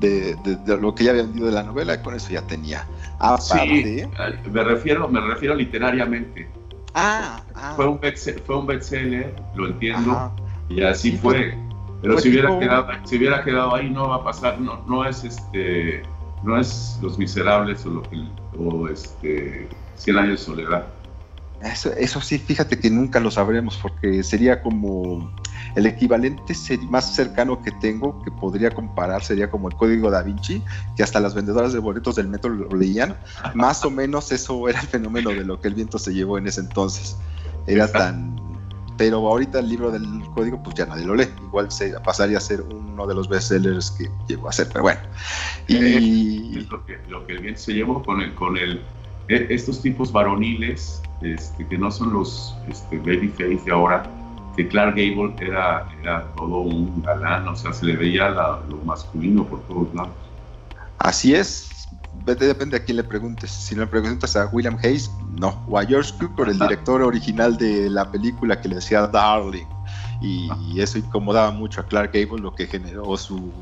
de, 0.00 0.36
lo 0.66 0.94
que 0.94 1.04
ya 1.04 1.10
había 1.10 1.22
vendido 1.22 1.46
de 1.46 1.52
la 1.52 1.62
novela, 1.62 2.02
con 2.02 2.14
eso 2.14 2.30
ya 2.30 2.42
tenía. 2.42 2.86
Aparte, 3.18 4.08
sí, 4.08 4.50
me 4.50 4.64
refiero, 4.64 5.08
me 5.08 5.20
refiero 5.20 5.54
literariamente. 5.54 6.48
Ah, 6.94 7.42
ah. 7.54 7.72
Fue 7.76 7.86
un 7.86 8.00
bestseller, 8.00 8.42
fue 8.42 8.64
bestseller 8.64 9.34
lo 9.54 9.68
entiendo, 9.68 10.32
y 10.68 10.82
así 10.82 11.12
fue 11.12 11.56
pero 12.00 12.14
pues 12.14 12.22
si 12.22 12.30
hubiera, 12.30 12.58
quedado, 12.58 12.86
si 13.04 13.16
hubiera 13.16 13.44
quedado 13.44 13.74
ahí 13.74 13.90
no 13.90 14.08
va 14.08 14.16
a 14.16 14.24
pasar, 14.24 14.60
no, 14.60 14.84
no 14.86 15.04
es 15.04 15.24
este, 15.24 16.02
no 16.42 16.58
es 16.58 16.98
Los 17.02 17.18
Miserables 17.18 17.84
o, 17.86 17.90
lo 17.90 18.02
que, 18.02 18.24
o 18.58 18.88
este, 18.88 19.68
Cien 19.96 20.16
años 20.16 20.38
de 20.40 20.44
soledad. 20.44 20.86
Eso, 21.60 21.92
eso 21.94 22.20
sí, 22.20 22.38
fíjate 22.38 22.78
que 22.78 22.88
nunca 22.88 23.18
lo 23.18 23.32
sabremos 23.32 23.76
porque 23.78 24.22
sería 24.22 24.62
como 24.62 25.28
el 25.74 25.86
equivalente 25.86 26.54
más 26.88 27.14
cercano 27.14 27.60
que 27.62 27.72
tengo 27.72 28.22
que 28.22 28.30
podría 28.30 28.70
comparar 28.70 29.24
sería 29.24 29.50
como 29.50 29.68
el 29.68 29.74
código 29.74 30.08
da 30.10 30.22
Vinci, 30.22 30.62
que 30.96 31.02
hasta 31.02 31.18
las 31.18 31.34
vendedoras 31.34 31.72
de 31.72 31.80
boletos 31.80 32.14
del 32.14 32.28
metro 32.28 32.50
lo 32.50 32.68
leían. 32.76 33.16
Más 33.54 33.84
o 33.84 33.90
menos 33.90 34.30
eso 34.30 34.68
era 34.68 34.80
el 34.80 34.86
fenómeno 34.86 35.30
de 35.30 35.44
lo 35.44 35.60
que 35.60 35.66
el 35.66 35.74
viento 35.74 35.98
se 35.98 36.14
llevó 36.14 36.38
en 36.38 36.46
ese 36.46 36.60
entonces. 36.60 37.16
Era 37.66 37.90
tan 37.90 38.47
pero 38.98 39.26
ahorita 39.28 39.60
el 39.60 39.68
libro 39.68 39.90
del 39.92 40.04
código 40.34 40.60
pues 40.62 40.74
ya 40.74 40.84
nadie 40.84 41.06
lo 41.06 41.14
lee, 41.14 41.28
igual 41.40 41.70
se 41.70 41.98
pasaría 42.00 42.36
a 42.36 42.40
ser 42.40 42.60
uno 42.62 43.06
de 43.06 43.14
los 43.14 43.28
bestsellers 43.28 43.92
que 43.92 44.10
llegó 44.26 44.48
a 44.48 44.52
ser, 44.52 44.68
pero 44.68 44.82
bueno. 44.82 45.00
Y 45.68 46.66
lo 46.68 46.84
que, 46.84 46.98
lo 47.08 47.24
que 47.26 47.34
el 47.34 47.38
viento 47.38 47.60
se 47.60 47.72
llevó 47.72 48.02
con 48.02 48.20
el, 48.20 48.34
con 48.34 48.56
el, 48.56 48.82
e, 49.28 49.46
estos 49.50 49.80
tipos 49.80 50.12
varoniles, 50.12 51.00
este, 51.22 51.66
que 51.66 51.78
no 51.78 51.90
son 51.92 52.12
los 52.12 52.54
este, 52.68 52.98
babyface 52.98 53.62
de 53.64 53.72
ahora, 53.72 54.02
que 54.56 54.66
Clark 54.66 54.96
Gable 54.96 55.32
era, 55.38 55.88
era 56.02 56.24
todo 56.36 56.58
un 56.58 57.00
galán, 57.02 57.46
o 57.46 57.54
sea, 57.54 57.72
se 57.72 57.86
le 57.86 57.96
veía 57.96 58.28
lo 58.30 58.78
masculino 58.84 59.46
por 59.46 59.62
todos 59.68 59.94
lados. 59.94 60.10
Así 60.98 61.36
es, 61.36 61.88
depende 62.24 62.76
a 62.76 62.84
quién 62.84 62.96
le 62.96 63.04
preguntes. 63.04 63.50
Si 63.50 63.74
le 63.74 63.86
preguntas 63.86 64.36
a 64.36 64.46
William 64.46 64.76
Hayes, 64.82 65.10
no. 65.38 65.64
O 65.68 65.78
a 65.78 65.84
George 65.84 66.12
Cukor, 66.18 66.48
el 66.48 66.58
director 66.58 67.02
original 67.02 67.56
de 67.56 67.88
la 67.88 68.10
película 68.10 68.60
que 68.60 68.68
le 68.68 68.76
decía 68.76 69.06
Darling. 69.06 69.66
Y 70.20 70.80
eso 70.80 70.98
incomodaba 70.98 71.52
mucho 71.52 71.80
a 71.80 71.84
Clark 71.86 72.10
Gable, 72.12 72.42
lo 72.42 72.52
que 72.52 72.66
generó 72.66 73.16
su, 73.16 73.52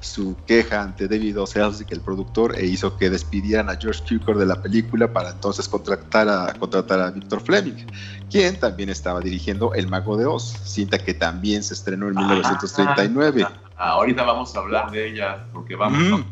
su 0.00 0.36
queja 0.46 0.82
ante 0.82 1.06
David 1.06 1.40
O. 1.40 1.44
el 1.54 2.00
productor, 2.00 2.58
e 2.58 2.66
hizo 2.66 2.96
que 2.96 3.08
despidieran 3.08 3.70
a 3.70 3.76
George 3.76 4.02
Cukor 4.08 4.36
de 4.36 4.46
la 4.46 4.60
película 4.60 5.12
para 5.12 5.30
entonces 5.30 5.68
contratar 5.68 6.28
a, 6.28 6.52
contratar 6.54 7.00
a 7.00 7.10
Victor 7.12 7.40
Fleming, 7.40 7.86
quien 8.28 8.58
también 8.58 8.90
estaba 8.90 9.20
dirigiendo 9.20 9.74
El 9.74 9.86
Mago 9.86 10.16
de 10.16 10.26
Oz, 10.26 10.56
cinta 10.64 10.98
que 10.98 11.14
también 11.14 11.62
se 11.62 11.74
estrenó 11.74 12.08
en 12.08 12.16
1939. 12.16 13.44
Ah, 13.44 13.52
ah, 13.76 13.90
ahorita 13.90 14.24
vamos 14.24 14.54
a 14.56 14.58
hablar 14.58 14.90
de 14.90 15.08
ella, 15.08 15.46
porque 15.52 15.76
vamos 15.76 16.20
a 16.20 16.24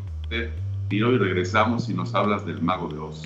y 0.91 1.01
hoy 1.01 1.17
regresamos 1.17 1.89
y 1.89 1.93
nos 1.93 2.13
hablas 2.13 2.45
del 2.45 2.61
Mago 2.61 2.87
de 2.89 2.99
Oz. 2.99 3.23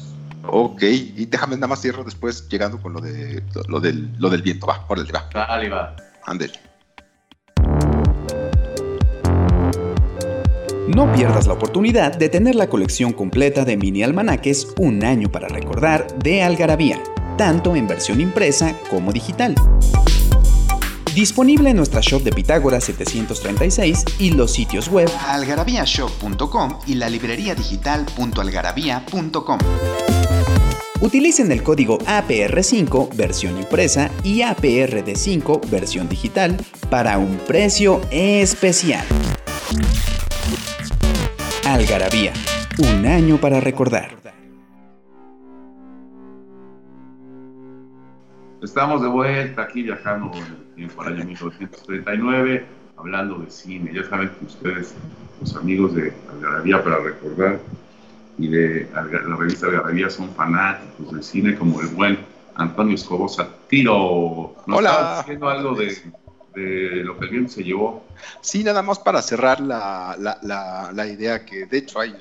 Ok, 0.48 0.84
y 0.84 1.26
déjame 1.26 1.56
nada 1.56 1.68
más 1.68 1.82
cierro 1.82 2.04
después 2.04 2.48
llegando 2.48 2.80
con 2.80 2.94
lo 2.94 3.02
de 3.02 3.42
lo, 3.68 3.80
del, 3.80 4.10
lo 4.20 4.30
del 4.30 4.42
viento. 4.42 4.68
Va, 4.68 4.86
órale, 4.88 5.12
va. 5.12 5.28
Dale, 5.34 5.70
va. 5.70 5.96
Andel. 6.26 6.52
No 10.88 11.12
pierdas 11.14 11.48
la 11.48 11.54
oportunidad 11.54 12.16
de 12.16 12.30
tener 12.30 12.56
la 12.56 12.68
colección 12.68 13.12
completa 13.12 13.66
de 13.66 13.76
mini 13.76 14.04
almanaques 14.04 14.68
Un 14.78 15.04
año 15.04 15.30
para 15.30 15.48
recordar 15.48 16.08
de 16.20 16.44
Algarabía, 16.44 17.02
tanto 17.38 17.76
en 17.76 17.88
versión 17.88 18.22
impresa 18.22 18.76
como 18.90 19.12
digital. 19.12 19.56
Disponible 21.16 21.70
en 21.70 21.78
nuestra 21.78 22.02
shop 22.02 22.24
de 22.24 22.34
Pitágoras 22.34 22.84
736 22.84 24.04
y 24.20 24.32
los 24.32 24.52
sitios 24.52 24.90
web 24.90 25.10
algarabíashop.com 25.28 26.80
y 26.88 26.96
la 26.96 27.08
librería 27.08 27.56
digital.algarabía.com. 27.56 29.60
Utilicen 31.00 31.54
el 31.54 31.64
código 31.64 32.00
APR5 32.00 33.16
versión 33.16 33.58
impresa 33.58 34.12
y 34.26 34.42
APRD5 34.42 35.70
versión 35.70 36.10
digital 36.10 36.58
para 36.90 37.18
un 37.18 37.38
precio 37.38 38.02
especial. 38.12 39.06
Algarabía, 41.64 42.34
un 42.78 43.06
año 43.06 43.40
para 43.40 43.62
recordar. 43.62 44.25
Estamos 48.66 49.00
de 49.04 49.08
vuelta 49.08 49.62
aquí 49.62 49.84
viajando 49.84 50.32
en 50.76 50.90
el 50.90 51.08
año 51.08 51.24
1939, 51.24 52.66
hablando 52.98 53.36
de 53.36 53.52
cine. 53.52 53.92
Ya 53.94 54.04
saben 54.10 54.32
que 54.40 54.46
ustedes, 54.46 54.96
los 55.40 55.56
amigos 55.56 55.94
de 55.94 56.12
Algarabía 56.34 56.84
para 56.84 56.98
recordar 56.98 57.60
y 58.40 58.48
de 58.48 58.90
la 58.92 59.36
revista 59.36 59.68
Algarabía 59.68 60.10
son 60.10 60.34
fanáticos 60.34 61.14
del 61.14 61.24
cine 61.24 61.56
como 61.56 61.80
el 61.80 61.90
buen 61.90 62.18
Antonio 62.56 62.96
Escobosa. 62.96 63.50
Tiro, 63.70 64.56
¿nos 64.66 64.80
Hola. 64.80 65.18
diciendo 65.20 65.48
algo 65.48 65.76
de 65.76 65.96
de 66.56 67.04
lo 67.04 67.18
que 67.18 67.26
el 67.26 67.32
viento 67.32 67.52
se 67.52 67.64
llevó. 67.64 68.06
Sí, 68.42 68.64
nada 68.64 68.82
más 68.82 69.00
para 69.00 69.22
cerrar 69.22 69.60
la, 69.60 70.16
la, 70.20 70.92
la, 70.94 71.08
idea 71.08 71.46
que 71.46 71.66
de 71.66 71.78
hecho 71.78 72.00
hay 72.00 72.16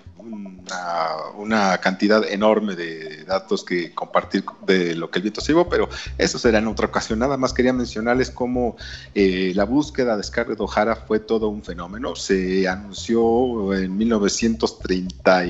una, 1.36 1.78
cantidad 1.78 2.24
enorme 2.28 2.74
de 2.74 3.24
datos 3.24 3.64
que 3.64 3.92
compartir 3.92 4.44
de 4.66 4.94
lo 4.94 5.10
que 5.10 5.18
el 5.18 5.22
viento 5.24 5.40
se 5.40 5.52
llevó, 5.52 5.68
pero 5.68 5.88
eso 6.18 6.38
será 6.38 6.58
en 6.58 6.66
otra 6.66 6.86
ocasión. 6.86 7.18
Nada 7.18 7.36
más 7.36 7.52
quería 7.52 7.72
mencionarles 7.72 8.30
cómo 8.30 8.76
eh, 9.14 9.52
la 9.54 9.64
búsqueda 9.64 10.16
de 10.16 10.22
Scarlett 10.22 10.60
O'Hara 10.60 10.96
fue 10.96 11.20
todo 11.20 11.48
un 11.48 11.62
fenómeno. 11.62 12.16
Se 12.16 12.66
anunció 12.68 13.74
en 13.74 13.96
1930 13.96 15.46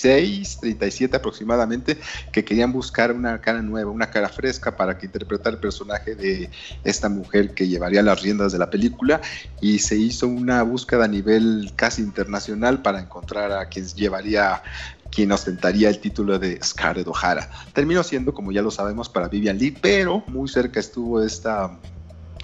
36, 0.00 0.58
37 0.60 1.16
aproximadamente, 1.16 1.98
que 2.32 2.44
querían 2.44 2.72
buscar 2.72 3.12
una 3.12 3.40
cara 3.40 3.62
nueva, 3.62 3.90
una 3.90 4.10
cara 4.10 4.28
fresca 4.28 4.76
para 4.76 4.96
que 4.98 5.06
interpretara 5.06 5.54
el 5.54 5.60
personaje 5.60 6.14
de 6.14 6.50
esta 6.84 7.08
mujer 7.08 7.54
que 7.54 7.68
llevaría 7.68 8.02
las 8.02 8.22
riendas 8.22 8.52
de 8.52 8.58
la 8.58 8.70
película 8.70 9.20
y 9.60 9.78
se 9.78 9.96
hizo 9.96 10.26
una 10.26 10.62
búsqueda 10.62 11.04
a 11.04 11.08
nivel 11.08 11.72
casi 11.76 12.02
internacional 12.02 12.82
para 12.82 13.00
encontrar 13.00 13.52
a 13.52 13.66
quien 13.68 13.86
llevaría 13.86 14.62
quien 15.10 15.32
ostentaría 15.32 15.88
el 15.88 15.98
título 15.98 16.38
de 16.38 16.58
Scarlett 16.62 17.08
O'Hara. 17.08 17.50
Terminó 17.72 18.02
siendo, 18.02 18.32
como 18.32 18.52
ya 18.52 18.62
lo 18.62 18.70
sabemos, 18.70 19.08
para 19.08 19.28
Vivian 19.28 19.58
Lee, 19.58 19.72
pero 19.72 20.22
muy 20.28 20.48
cerca 20.48 20.78
estuvo 20.78 21.20
esta 21.22 21.78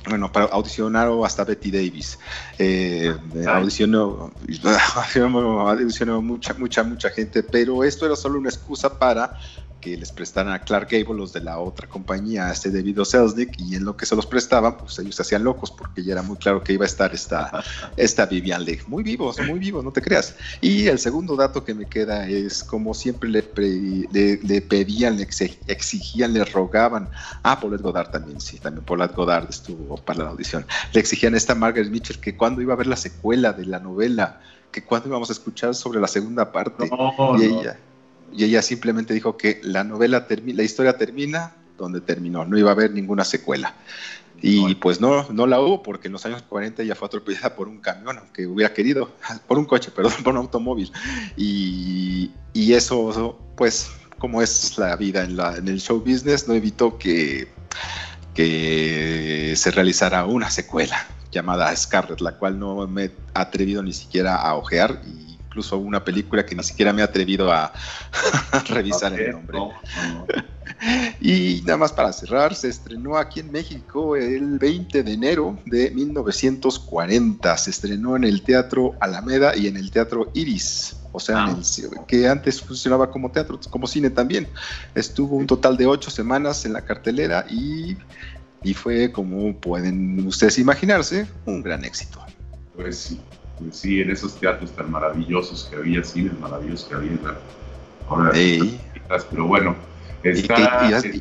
bueno, 0.09 0.31
para 0.31 0.47
audicionar 0.47 1.09
hasta 1.25 1.45
Betty 1.45 1.71
Davis. 1.71 2.19
Eh, 2.59 3.15
audicionó, 3.47 4.33
audicionó 5.69 6.23
mucha, 6.23 6.55
mucha, 6.55 6.83
mucha 6.83 7.11
gente, 7.11 7.43
pero 7.43 7.85
esto 7.85 8.07
era 8.07 8.17
solo 8.17 8.39
una 8.39 8.49
excusa 8.49 8.99
para 8.99 9.39
que 9.87 9.97
les 9.97 10.11
prestaran 10.11 10.53
a 10.53 10.59
Clark 10.59 10.89
Gable 10.91 11.17
los 11.17 11.33
de 11.33 11.41
la 11.41 11.61
otra 11.61 11.89
compañía, 11.89 12.51
este 12.51 12.73
David 12.73 13.05
Selznick, 13.05 13.55
y 13.61 13.77
en 13.77 13.85
lo 13.85 13.97
que 13.97 14.05
se 14.05 14.17
los 14.17 14.27
prestaban, 14.27 14.77
pues 14.77 14.99
ellos 14.99 15.15
se 15.15 15.23
hacían 15.23 15.45
locos 15.45 15.71
porque 15.71 16.03
ya 16.03 16.15
era 16.15 16.23
muy 16.23 16.37
claro 16.39 16.65
que 16.65 16.73
iba 16.73 16.85
a 16.85 16.89
estar 16.89 17.15
esta, 17.15 17.63
esta 17.97 18.27
Vivian 18.27 18.65
Leigh. 18.65 18.81
Muy 18.89 19.05
vivos, 19.05 19.39
muy 19.47 19.61
vivos, 19.61 19.85
no 19.85 19.93
te 19.93 20.03
creas. 20.03 20.35
Y 20.61 20.89
el 20.89 20.99
segundo 20.99 21.37
dato 21.37 21.63
que 21.63 21.73
me 21.73 21.87
queda 21.87 22.27
es 22.27 22.65
como 22.65 22.95
siempre 22.95 23.31
le, 23.31 23.45
le, 24.11 24.61
pedían, 24.63 25.19
le 25.19 25.29
exigían, 25.69 26.33
le 26.33 26.45
rogaban, 26.45 27.09
ah, 27.45 27.61
Paulette 27.61 27.83
Godard 27.83 28.11
también, 28.11 28.41
sí, 28.41 28.59
también 28.59 28.85
Paulette 28.85 29.15
Godard 29.15 29.49
estuvo 29.49 29.99
para 29.99 30.25
la 30.25 30.31
audición, 30.31 30.67
le 30.95 30.99
exigían 30.99 31.35
a 31.35 31.37
esta 31.37 31.55
Margaret 31.55 31.93
Mitchell 31.93 32.19
que 32.19 32.37
cuando 32.37 32.61
iba 32.61 32.73
a 32.73 32.77
ver 32.77 32.89
la 32.89 32.97
secuela 32.97 33.53
de 33.53 33.67
la 33.67 33.79
novela, 33.79 34.41
que 34.73 34.83
cuando 34.83 35.09
íbamos 35.11 35.31
a 35.31 35.33
escuchar 35.33 35.77
sobre 35.77 36.01
la 36.01 36.09
segunda 36.09 36.51
parte, 36.51 36.91
y 37.39 37.45
ella 37.45 37.79
y 38.33 38.45
ella 38.45 38.63
simplemente 38.63 39.15
dijo 39.15 39.37
que 39.37 39.61
la 39.63 39.85
novela 39.85 40.27
la 40.29 40.63
historia 40.63 40.97
termina 40.97 41.55
donde 41.77 42.01
terminó, 42.01 42.45
no 42.45 42.59
iba 42.59 42.71
a 42.71 42.73
haber 42.73 42.93
ninguna 42.93 43.25
secuela. 43.25 43.75
Y 44.43 44.75
pues 44.77 45.01
no, 45.01 45.27
no 45.31 45.47
la 45.47 45.61
hubo 45.61 45.83
porque 45.83 46.09
en 46.09 46.13
los 46.13 46.27
años 46.27 46.43
40 46.43 46.83
ella 46.83 46.95
fue 46.95 47.07
atropellada 47.07 47.57
por 47.57 47.69
un 47.69 47.79
camión, 47.79 48.19
aunque 48.19 48.47
hubiera 48.47 48.73
querido, 48.73 49.11
por 49.49 49.59
un 49.59 49.65
coche, 49.65 49.91
perdón, 49.91 50.13
por 50.23 50.35
un 50.35 50.41
automóvil. 50.41 50.93
Y, 51.37 52.31
y 52.53 52.75
eso, 52.75 53.39
pues, 53.57 53.91
como 54.19 54.43
es 54.43 54.77
la 54.79 54.95
vida 54.97 55.25
en, 55.25 55.37
la, 55.37 55.57
en 55.57 55.69
el 55.69 55.81
show 55.81 56.01
business, 56.01 56.47
no 56.47 56.55
evitó 56.55 56.99
que, 56.99 57.49
que 58.35 59.55
se 59.57 59.71
realizara 59.71 60.27
una 60.27 60.51
secuela 60.51 61.07
llamada 61.33 61.75
Scarlet, 61.75 62.21
la 62.21 62.33
cual 62.33 62.59
no 62.59 62.87
me 62.87 63.05
he 63.05 63.13
atrevido 63.35 63.83
ni 63.83 63.93
siquiera 63.93 64.37
a 64.37 64.55
ojear 64.55 65.03
y 65.07 65.36
incluso 65.57 65.79
una 65.79 66.05
película 66.05 66.45
que 66.45 66.55
ni 66.55 66.63
siquiera 66.63 66.93
me 66.93 67.01
he 67.01 67.05
atrevido 67.05 67.51
a, 67.51 67.73
revisar 68.69 69.19
el 69.19 69.33
nombre. 69.33 69.59
y 71.21 71.63
nada 71.65 71.79
más 71.79 71.93
para 71.95 72.13
cerrar, 72.13 72.55
se 72.55 72.69
estrenó 72.69 73.17
aquí 73.17 73.41
en 73.41 73.51
México 73.51 74.17
el 74.17 74.59
20 74.59 75.03
de 75.03 75.13
enero 75.13 75.59
de 75.65 75.91
1940. 75.93 77.57
Se 77.57 77.71
estrenó 77.71 78.17
en 78.17 78.25
el 78.25 78.43
Teatro 78.43 78.97
Alameda 79.01 79.57
y 79.57 79.67
en 79.67 79.79
el 79.79 79.91
Teatro 79.91 80.31
Iris. 80.35 80.97
O 81.13 81.21
sea, 81.21 81.47
ah. 81.47 81.57
que 82.07 82.29
antes 82.29 82.61
funcionaba 82.61 83.11
como 83.11 83.31
teatro, 83.31 83.59
como 83.71 83.87
cine 83.87 84.11
también. 84.11 84.47
Estuvo 84.95 85.37
un 85.37 85.47
total 85.47 85.79
de 85.79 85.87
ocho 85.87 86.11
semanas 86.11 86.67
en 86.67 86.75
la 86.75 86.83
cartelera 86.83 87.47
y, 87.49 87.97
y 88.63 88.75
fue, 88.75 89.11
como 89.11 89.59
pueden 89.59 90.27
ustedes 90.27 90.59
imaginarse, 90.59 91.27
un 91.47 91.63
gran 91.63 91.83
éxito. 91.83 92.21
Pues 92.75 92.99
sí 92.99 93.19
pues 93.59 93.77
sí, 93.79 94.01
en 94.01 94.11
esos 94.11 94.35
teatros 94.37 94.73
tan 94.73 94.91
maravillosos 94.91 95.65
que 95.71 95.77
había, 95.77 96.03
cines 96.05 96.39
maravillosos 96.39 96.89
que 96.89 96.95
había. 96.95 97.19
Ahora, 98.07 98.33
pero 99.31 99.47
bueno. 99.47 99.77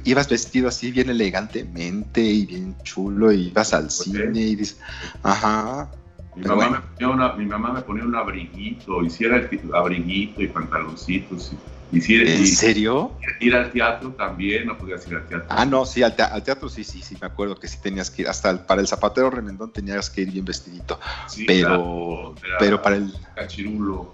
ibas, 0.03 0.29
vestido 0.29 0.67
así 0.67 0.91
bien 0.91 1.09
elegantemente 1.09 2.21
y 2.21 2.45
bien 2.45 2.75
chulo, 2.83 3.31
y 3.31 3.47
ibas 3.47 3.73
al 3.73 3.83
pues 3.83 3.95
cine 3.95 4.41
y 4.41 4.55
dices, 4.55 4.79
ajá. 5.23 5.91
Mi 6.35 6.45
mamá, 6.45 6.69
me 6.69 6.79
ponía 6.79 7.09
una, 7.09 7.33
mi 7.33 7.45
mamá 7.45 7.73
me 7.73 7.81
ponía 7.81 8.03
un 8.03 8.15
abriguito, 8.15 9.01
hiciera 9.03 9.37
el 9.37 9.49
abriguito 9.73 10.41
y 10.41 10.47
pantaloncitos. 10.47 11.53
Y, 11.53 11.59
¿En 11.95 12.47
serio? 12.47 13.11
Ir 13.39 13.55
al 13.55 13.71
teatro 13.71 14.11
también, 14.11 14.67
no 14.67 14.77
podías 14.77 15.07
ir 15.07 15.15
al 15.15 15.25
teatro. 15.25 15.47
Ah, 15.49 15.65
no, 15.65 15.85
sí, 15.85 16.03
al, 16.03 16.15
teatro 16.15 16.69
sí, 16.69 16.83
sí, 16.83 17.01
sí, 17.01 17.17
me 17.19 17.27
acuerdo 17.27 17.55
que 17.59 17.67
sí 17.67 17.77
tenías 17.81 18.09
que 18.11 18.23
ir, 18.23 18.27
hasta 18.27 18.65
para 18.65 18.81
el 18.81 18.87
zapatero 18.87 19.29
remendón 19.29 19.71
tenías 19.71 20.09
que 20.09 20.21
ir 20.21 20.31
bien 20.31 20.45
vestidito, 20.45 20.99
pero, 21.47 22.35
pero 22.59 22.81
para 22.81 22.97
el... 22.97 23.13
Cachirulo. 23.35 24.13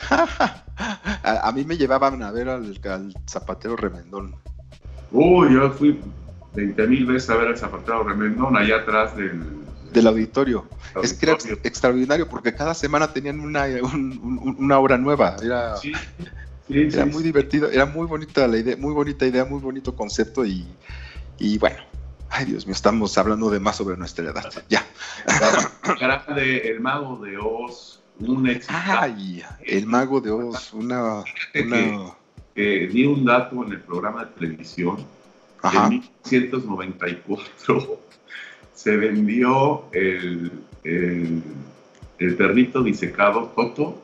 a, 0.10 1.52
mí 1.54 1.64
me 1.64 1.76
llevaban 1.76 2.22
a 2.22 2.30
ver 2.30 2.48
al, 2.48 2.76
zapatero 3.28 3.76
remendón. 3.76 4.34
Uy, 5.10 5.54
yo 5.54 5.70
fui 5.70 6.00
20 6.54 6.86
mil 6.86 7.06
veces 7.06 7.30
a 7.30 7.36
ver 7.36 7.48
el 7.48 7.56
Zapatero 7.56 8.04
Remendón 8.04 8.56
allá 8.56 8.76
atrás 8.76 9.16
del, 9.16 9.60
del 9.92 10.06
auditorio. 10.06 10.66
Es 11.02 11.14
que 11.14 11.26
era 11.26 11.38
extraordinario 11.64 12.28
porque 12.28 12.54
cada 12.54 12.74
semana 12.74 13.12
tenían 13.12 13.40
una, 13.40 13.66
una 13.82 14.78
obra 14.78 14.98
nueva. 14.98 15.36
Era, 15.42 15.76
sí, 15.76 15.92
era 16.70 17.06
muy 17.06 17.22
divertido, 17.22 17.70
era 17.70 17.86
muy 17.86 18.06
bonita 18.06 18.46
la 18.46 18.58
idea, 18.58 18.76
muy 18.76 18.92
bonita 18.92 19.26
idea, 19.26 19.44
muy 19.44 19.60
bonito 19.60 19.94
concepto 19.94 20.44
y, 20.44 20.66
y 21.38 21.58
bueno. 21.58 21.76
Ay, 22.32 22.46
Dios 22.46 22.64
mío, 22.64 22.74
estamos 22.74 23.18
hablando 23.18 23.50
de 23.50 23.58
más 23.58 23.76
sobre 23.76 23.96
nuestra 23.96 24.30
edad. 24.30 24.52
Ya. 24.68 24.86
de 26.32 26.58
El 26.58 26.80
Mago 26.80 27.16
de 27.16 27.36
Oz, 27.36 28.00
un. 28.20 28.48
Ay, 28.68 29.42
El 29.64 29.86
Mago 29.86 30.20
de 30.20 30.30
Oz, 30.30 30.72
una... 30.72 31.24
una... 31.54 32.14
Que, 32.54 32.88
di 32.92 33.04
un 33.04 33.24
dato 33.24 33.64
en 33.64 33.72
el 33.72 33.80
programa 33.80 34.26
de 34.26 34.30
televisión. 34.32 34.98
En 35.64 35.88
1994 35.88 38.00
se 38.74 38.96
vendió 38.96 39.84
el, 39.92 40.52
el, 40.84 41.42
el 42.18 42.36
perrito 42.36 42.82
disecado 42.82 43.52
Toto 43.56 44.02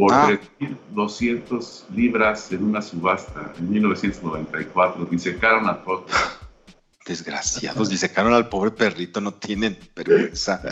por 0.00 0.12
3.200 0.12 1.82
ah. 1.82 1.92
libras 1.94 2.50
en 2.52 2.64
una 2.64 2.80
subasta 2.80 3.52
en 3.58 3.70
1994. 3.70 5.04
Disecaron 5.04 5.68
a 5.68 5.84
Toto. 5.84 6.06
Desgraciados, 7.04 7.90
disecaron 7.90 8.32
al 8.32 8.48
pobre 8.48 8.70
perrito, 8.70 9.20
no 9.20 9.34
tienen 9.34 9.76
vergüenza. 9.94 10.62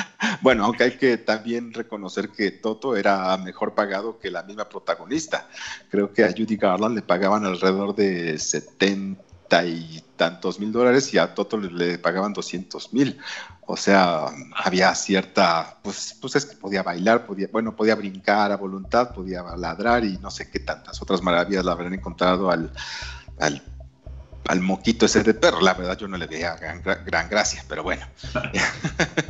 bueno, 0.40 0.64
aunque 0.64 0.84
hay 0.84 0.96
que 0.96 1.18
también 1.18 1.74
reconocer 1.74 2.30
que 2.30 2.50
Toto 2.50 2.96
era 2.96 3.36
mejor 3.36 3.74
pagado 3.74 4.18
que 4.18 4.30
la 4.30 4.42
misma 4.42 4.66
protagonista. 4.66 5.46
Creo 5.90 6.10
que 6.10 6.24
a 6.24 6.30
Judy 6.30 6.56
Garland 6.56 6.94
le 6.94 7.02
pagaban 7.02 7.44
alrededor 7.44 7.94
de 7.94 8.38
70 8.38 9.27
y 9.64 10.02
tantos 10.16 10.60
mil 10.60 10.72
dólares 10.72 11.12
y 11.14 11.18
a 11.18 11.34
Toto 11.34 11.56
le, 11.56 11.98
pagaban 11.98 12.32
200 12.32 12.92
mil. 12.92 13.18
O 13.66 13.76
sea, 13.76 14.26
había 14.54 14.94
cierta, 14.94 15.78
pues, 15.82 16.16
pues 16.20 16.36
es 16.36 16.46
que 16.46 16.56
podía 16.56 16.82
bailar, 16.82 17.26
podía, 17.26 17.48
bueno, 17.52 17.76
podía 17.76 17.94
brincar 17.94 18.50
a 18.52 18.56
voluntad, 18.56 19.12
podía 19.12 19.42
ladrar 19.56 20.04
y 20.04 20.18
no 20.18 20.30
sé 20.30 20.50
qué 20.50 20.60
tantas 20.60 21.00
otras 21.02 21.22
maravillas 21.22 21.64
la 21.64 21.72
habrán 21.72 21.92
encontrado 21.94 22.50
al, 22.50 22.70
al, 23.38 23.62
al 24.48 24.60
moquito 24.60 25.06
ese 25.06 25.22
de 25.22 25.34
perro. 25.34 25.60
La 25.60 25.74
verdad 25.74 25.98
yo 25.98 26.08
no 26.08 26.16
le 26.16 26.26
veía 26.26 26.56
gran, 26.56 26.82
gran 26.82 27.28
gracia, 27.28 27.64
pero 27.68 27.82
bueno. 27.82 28.06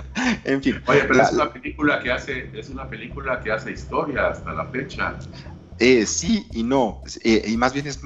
en 0.44 0.62
fin. 0.62 0.82
Oye, 0.86 1.04
pero 1.04 1.22
es 1.22 1.32
una 1.32 1.52
película 1.52 2.00
que 2.00 2.12
hace, 2.12 2.50
es 2.58 2.68
una 2.68 2.88
película 2.88 3.40
que 3.40 3.52
hace 3.52 3.72
historia 3.72 4.28
hasta 4.28 4.52
la 4.52 4.66
fecha. 4.66 5.16
Eh, 5.80 6.06
sí 6.06 6.48
y 6.52 6.64
no, 6.64 7.02
eh, 7.22 7.44
y 7.46 7.56
más 7.56 7.72
bien 7.72 7.86
es, 7.86 8.00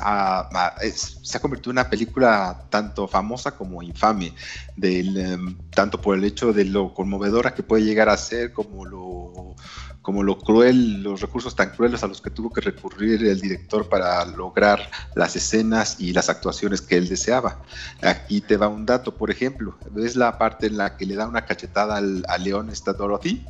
ah, 0.00 0.76
es, 0.80 1.18
se 1.20 1.36
ha 1.36 1.40
convertido 1.40 1.72
en 1.72 1.78
una 1.78 1.90
película 1.90 2.64
tanto 2.70 3.08
famosa 3.08 3.56
como 3.56 3.82
infame, 3.82 4.32
del, 4.76 5.16
em, 5.16 5.56
tanto 5.70 6.00
por 6.00 6.16
el 6.16 6.22
hecho 6.22 6.52
de 6.52 6.64
lo 6.64 6.94
conmovedora 6.94 7.54
que 7.54 7.64
puede 7.64 7.82
llegar 7.82 8.08
a 8.08 8.16
ser, 8.16 8.52
como 8.52 8.84
lo, 8.84 9.56
como 10.00 10.22
lo 10.22 10.38
cruel, 10.38 11.02
los 11.02 11.20
recursos 11.20 11.56
tan 11.56 11.70
crueles 11.70 12.04
a 12.04 12.06
los 12.06 12.22
que 12.22 12.30
tuvo 12.30 12.52
que 12.52 12.60
recurrir 12.60 13.26
el 13.26 13.40
director 13.40 13.88
para 13.88 14.24
lograr 14.24 14.88
las 15.16 15.34
escenas 15.34 15.96
y 15.98 16.12
las 16.12 16.28
actuaciones 16.28 16.82
que 16.82 16.96
él 16.96 17.08
deseaba. 17.08 17.62
Aquí 18.00 18.40
te 18.40 18.56
va 18.56 18.68
un 18.68 18.86
dato, 18.86 19.16
por 19.16 19.32
ejemplo, 19.32 19.76
ves 19.90 20.14
la 20.14 20.38
parte 20.38 20.68
en 20.68 20.76
la 20.76 20.96
que 20.96 21.04
le 21.04 21.16
da 21.16 21.26
una 21.26 21.44
cachetada 21.44 21.96
al, 21.96 22.24
a 22.28 22.38
León, 22.38 22.70
esta 22.70 22.92
Dorothy, 22.92 23.44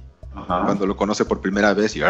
cuando 0.46 0.86
lo 0.86 0.96
conoce 0.96 1.24
por 1.24 1.40
primera 1.40 1.74
vez 1.74 1.96
y 1.96 2.00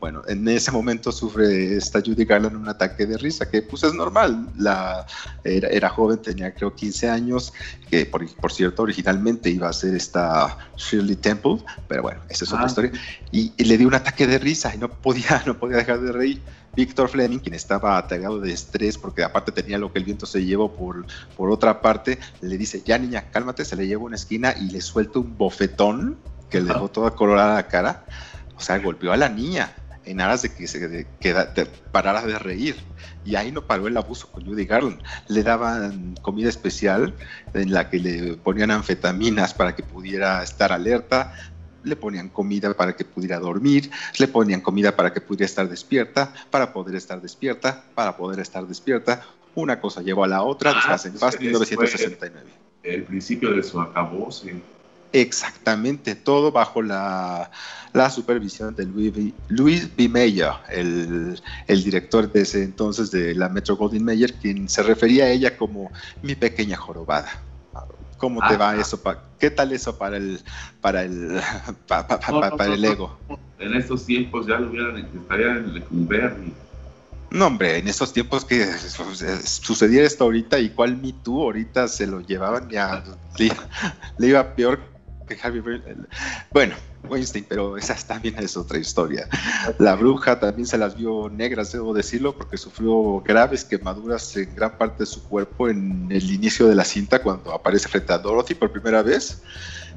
bueno, 0.00 0.22
en 0.28 0.46
ese 0.48 0.70
momento 0.70 1.10
sufre 1.10 1.76
esta 1.76 2.00
Judy 2.00 2.24
Garland 2.24 2.56
un 2.56 2.68
ataque 2.68 3.06
de 3.06 3.16
risa, 3.16 3.48
que 3.48 3.62
pues 3.62 3.82
es 3.82 3.94
normal. 3.94 4.48
La, 4.56 5.06
era, 5.44 5.88
joven, 5.88 6.18
tenía 6.18 6.54
creo 6.54 6.74
15 6.74 7.08
años, 7.08 7.52
que 7.88 8.04
por, 8.04 8.52
cierto 8.52 8.82
originalmente 8.82 9.48
iba 9.48 9.68
a 9.68 9.72
ser 9.72 9.94
esta 9.94 10.58
Shirley 10.76 11.16
Temple, 11.16 11.58
pero 11.88 12.02
bueno, 12.02 12.20
esa 12.28 12.44
es 12.44 12.52
otra 12.52 12.64
ah, 12.64 12.68
historia. 12.68 12.92
Y, 13.32 13.52
le 13.64 13.78
dio 13.78 13.88
un 13.88 13.94
ataque 13.94 14.26
de 14.26 14.38
risa 14.38 14.74
y 14.74 14.78
no 14.78 14.90
podía, 14.90 15.42
no 15.46 15.58
podía 15.58 15.78
dejar 15.78 16.00
de 16.00 16.12
reír. 16.12 16.42
Víctor 16.74 17.08
Fleming, 17.08 17.38
quien 17.38 17.54
estaba 17.54 17.96
atacado 17.96 18.38
de 18.38 18.52
estrés 18.52 18.98
porque 18.98 19.24
aparte 19.24 19.50
tenía 19.50 19.78
lo 19.78 19.90
que 19.90 19.98
el 19.98 20.04
viento 20.04 20.26
se 20.26 20.44
llevó 20.44 20.74
por, 20.74 21.06
por 21.34 21.50
otra 21.50 21.80
parte, 21.80 22.18
le 22.42 22.58
dice, 22.58 22.82
ya 22.84 22.98
niña, 22.98 23.30
cálmate, 23.30 23.64
se 23.64 23.76
le 23.76 23.86
lleva 23.86 24.02
una 24.02 24.16
esquina 24.16 24.54
y 24.60 24.68
le 24.70 24.82
suelta 24.82 25.20
un 25.20 25.38
bofetón 25.38 26.18
que 26.50 26.60
le 26.60 26.66
dejó 26.66 26.88
toda 26.90 27.12
colorada 27.12 27.54
la 27.54 27.66
cara. 27.66 28.04
O 28.58 28.60
sea, 28.60 28.78
golpeó 28.78 29.12
a 29.12 29.16
la 29.16 29.30
niña 29.30 29.74
en 30.06 30.20
aras 30.20 30.42
de 30.42 30.54
que 30.54 30.66
se 30.66 31.06
parara 31.92 32.22
de 32.22 32.38
reír. 32.38 32.76
Y 33.24 33.34
ahí 33.34 33.50
no 33.52 33.66
paró 33.66 33.88
el 33.88 33.96
abuso 33.96 34.30
con 34.30 34.46
Judy 34.46 34.64
Garland. 34.64 35.02
Le 35.28 35.42
daban 35.42 36.14
comida 36.22 36.48
especial 36.48 37.14
en 37.54 37.72
la 37.72 37.90
que 37.90 37.98
le 37.98 38.34
ponían 38.34 38.70
anfetaminas 38.70 39.52
para 39.52 39.74
que 39.74 39.82
pudiera 39.82 40.42
estar 40.42 40.72
alerta, 40.72 41.34
le 41.82 41.96
ponían 41.96 42.28
comida 42.28 42.72
para 42.74 42.94
que 42.94 43.04
pudiera 43.04 43.38
dormir, 43.38 43.90
le 44.18 44.28
ponían 44.28 44.60
comida 44.60 44.94
para 44.96 45.12
que 45.12 45.20
pudiera 45.20 45.46
estar 45.46 45.68
despierta, 45.68 46.32
para 46.50 46.72
poder 46.72 46.94
estar 46.96 47.20
despierta, 47.20 47.84
para 47.94 48.16
poder 48.16 48.40
estar 48.40 48.66
despierta. 48.66 49.22
Una 49.54 49.80
cosa 49.80 50.02
llevó 50.02 50.24
a 50.24 50.28
la 50.28 50.42
otra, 50.42 50.72
ah, 50.74 50.98
en 51.04 51.18
paz, 51.18 51.40
1969. 51.40 52.50
El 52.82 53.02
principio 53.04 53.52
de 53.52 53.62
su 53.62 53.80
acabose. 53.80 54.54
Exactamente, 55.12 56.14
todo 56.14 56.52
bajo 56.52 56.82
la, 56.82 57.50
supervisión 58.10 58.74
de 58.74 58.84
Louis 59.48 59.96
B. 59.96 60.08
Mayer, 60.08 60.52
el, 60.70 61.40
director 61.68 62.30
de 62.30 62.42
ese 62.42 62.62
entonces 62.62 63.10
de 63.10 63.34
la 63.34 63.48
Metro 63.48 63.76
Goldwyn 63.76 64.04
Mayer, 64.04 64.34
quien 64.34 64.68
se 64.68 64.82
refería 64.82 65.24
a 65.24 65.30
ella 65.30 65.56
como 65.56 65.90
mi 66.22 66.34
pequeña 66.34 66.76
jorobada. 66.76 67.40
¿Cómo 68.18 68.40
te 68.48 68.56
va 68.56 68.76
eso? 68.76 69.00
¿Qué 69.38 69.50
tal 69.50 69.72
eso 69.72 69.98
para 69.98 70.16
el 70.16 70.40
para 70.80 71.02
el 71.02 71.38
para 71.86 72.74
el 72.74 72.84
ego? 72.84 73.18
En 73.58 73.74
estos 73.74 74.06
tiempos 74.06 74.46
ya 74.46 74.58
lo 74.58 74.70
hubieran 74.70 74.96
estaría 74.96 75.48
en 75.48 75.74
Lecumberri. 75.74 76.52
No, 77.30 77.48
hombre, 77.48 77.78
en 77.78 77.88
estos 77.88 78.12
tiempos 78.12 78.44
que 78.44 78.64
sucediera 79.44 80.06
esto 80.06 80.24
ahorita, 80.24 80.58
y 80.60 80.70
cuál 80.70 80.96
Me 80.96 81.12
Too 81.12 81.42
ahorita 81.42 81.88
se 81.88 82.06
lo 82.06 82.20
llevaban 82.20 82.68
ya, 82.70 83.02
le 84.18 84.26
iba 84.26 84.54
peor 84.54 84.95
bueno, 86.52 86.74
Weinstein, 87.08 87.46
pero 87.48 87.76
esa 87.76 87.94
también 88.06 88.36
es 88.38 88.56
otra 88.56 88.78
historia. 88.78 89.28
La 89.78 89.94
bruja 89.94 90.38
también 90.38 90.66
se 90.66 90.78
las 90.78 90.96
vio 90.96 91.28
negras, 91.28 91.72
debo 91.72 91.92
decirlo, 91.94 92.36
porque 92.36 92.56
sufrió 92.56 93.20
graves 93.20 93.64
quemaduras 93.64 94.36
en 94.36 94.54
gran 94.54 94.78
parte 94.78 95.02
de 95.02 95.06
su 95.06 95.22
cuerpo 95.24 95.68
en 95.68 96.08
el 96.10 96.30
inicio 96.30 96.66
de 96.66 96.74
la 96.74 96.84
cinta 96.84 97.22
cuando 97.22 97.52
aparece 97.52 97.88
frente 97.88 98.12
a 98.12 98.18
Dorothy 98.18 98.54
por 98.54 98.70
primera 98.70 99.02
vez. 99.02 99.42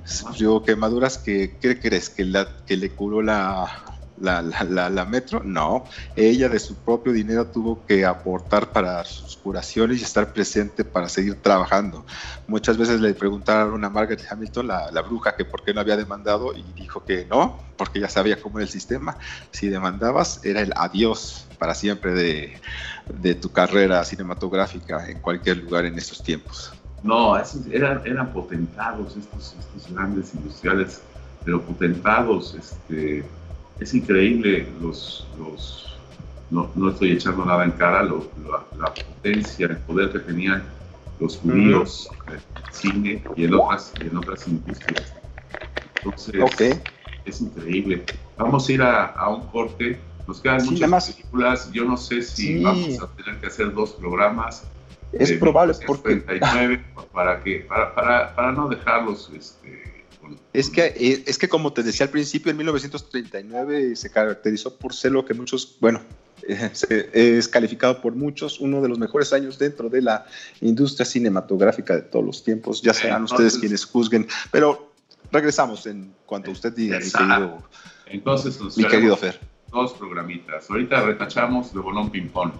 Sufrió 0.05 0.63
quemaduras 0.63 1.17
que, 1.17 1.57
¿qué 1.61 1.79
crees? 1.79 2.09
Que, 2.09 2.31
que 2.65 2.77
le 2.77 2.89
curó 2.89 3.21
la, 3.21 3.98
la, 4.19 5.05
Metro, 5.05 5.41
no, 5.43 5.85
ella 6.15 6.49
de 6.49 6.59
su 6.59 6.75
propio 6.75 7.13
dinero 7.13 7.47
tuvo 7.47 7.85
que 7.85 8.05
aportar 8.05 8.71
para 8.71 9.03
sus 9.05 9.37
curaciones 9.37 9.99
y 9.99 10.03
estar 10.03 10.33
presente 10.33 10.83
para 10.83 11.09
seguir 11.09 11.35
trabajando. 11.35 12.05
Muchas 12.47 12.77
veces 12.77 12.99
le 13.01 13.13
preguntaron 13.13 13.83
a 13.83 13.89
Margaret 13.89 14.25
Hamilton, 14.29 14.67
la, 14.67 15.01
bruja, 15.01 15.35
que 15.35 15.45
por 15.45 15.63
qué 15.63 15.73
no 15.73 15.81
había 15.81 15.97
demandado 15.97 16.53
y 16.53 16.63
dijo 16.75 17.03
que 17.05 17.25
no, 17.25 17.59
porque 17.77 17.99
ya 17.99 18.09
sabía 18.09 18.41
cómo 18.41 18.59
era 18.59 18.65
el 18.65 18.71
sistema. 18.71 19.17
Si 19.51 19.69
demandabas, 19.69 20.43
era 20.43 20.61
el 20.61 20.73
adiós 20.75 21.47
para 21.57 21.73
siempre 21.75 22.13
de, 22.13 22.59
de 23.21 23.35
tu 23.35 23.51
carrera 23.51 24.03
cinematográfica 24.03 25.09
en 25.09 25.19
cualquier 25.19 25.57
lugar 25.57 25.85
en 25.85 25.97
estos 25.97 26.23
tiempos. 26.23 26.73
No, 27.03 27.37
eran, 27.71 28.01
eran 28.05 28.33
potentados 28.33 29.15
estos, 29.15 29.55
estos 29.57 29.93
grandes 29.93 30.33
industriales, 30.35 31.01
pero 31.45 31.61
potentados, 31.61 32.55
este, 32.55 33.23
es 33.79 33.93
increíble 33.93 34.67
los, 34.81 35.27
los 35.37 35.97
no, 36.49 36.69
no, 36.75 36.89
estoy 36.89 37.11
echando 37.11 37.45
nada 37.45 37.63
en 37.63 37.71
cara, 37.71 38.03
la, 38.03 38.93
potencia, 38.93 39.67
el 39.67 39.77
poder 39.77 40.11
que 40.11 40.19
tenían 40.19 40.63
los 41.19 41.37
judíos 41.37 42.09
en 42.27 42.33
el 42.33 42.41
cine 42.71 43.23
y 43.35 43.43
en 43.45 43.53
otras, 43.53 43.93
en 43.99 44.17
otras 44.17 44.47
industrias. 44.47 45.13
Entonces, 45.97 46.81
es 47.25 47.41
increíble. 47.41 48.03
Vamos 48.37 48.67
a 48.67 48.71
ir 48.71 48.81
a, 48.81 49.29
un 49.29 49.45
corte. 49.47 49.99
Nos 50.27 50.41
quedan 50.41 50.65
muchas 50.65 51.11
películas. 51.13 51.71
Yo 51.71 51.85
no 51.85 51.97
sé 51.97 52.23
si 52.23 52.63
vamos 52.63 52.99
a 52.99 53.07
tener 53.09 53.39
que 53.39 53.47
hacer 53.47 53.73
dos 53.73 53.91
programas. 53.91 54.63
Es 55.11 55.31
probable 55.33 55.73
porque... 55.85 56.15
para, 57.13 57.43
que, 57.43 57.59
para, 57.59 57.93
para, 57.93 58.35
para 58.35 58.51
no 58.53 58.69
dejarlos 58.69 59.29
este, 59.35 59.98
es 60.53 60.69
que, 60.69 60.85
eh, 60.85 61.23
es 61.25 61.37
que 61.37 61.47
como 61.49 61.73
te 61.73 61.83
decía 61.83 62.05
al 62.05 62.11
principio, 62.11 62.51
en 62.51 62.57
1939 62.57 63.95
se 63.95 64.11
caracterizó 64.11 64.75
por 64.77 64.93
ser 64.93 65.11
lo 65.11 65.25
que 65.25 65.33
muchos, 65.33 65.77
bueno, 65.79 66.01
es 67.13 67.47
calificado 67.47 68.01
por 68.01 68.15
muchos 68.15 68.59
uno 68.59 68.81
de 68.81 68.89
los 68.89 68.97
mejores 68.97 69.33
años 69.33 69.59
dentro 69.59 69.89
de 69.89 70.01
la 70.01 70.25
industria 70.61 71.05
cinematográfica 71.05 71.95
de 71.95 72.01
todos 72.03 72.25
los 72.25 72.43
tiempos. 72.43 72.81
Ya 72.81 72.93
sean 72.93 73.23
ustedes 73.23 73.57
quienes 73.57 73.85
juzguen, 73.85 74.27
pero 74.51 74.93
regresamos 75.31 75.85
en 75.85 76.13
cuanto 76.25 76.51
usted 76.51 76.73
diga, 76.73 76.99
mi 76.99 77.11
querido, 77.11 77.63
Entonces, 78.07 78.77
mi 78.77 78.85
querido 78.85 79.17
Fer. 79.17 79.39
Dos 79.71 79.93
programitas. 79.93 80.69
Ahorita 80.69 81.03
retachamos 81.03 81.73
de 81.73 81.79
Bolón 81.79 82.09
Ping 82.09 82.29
Pong. 82.29 82.51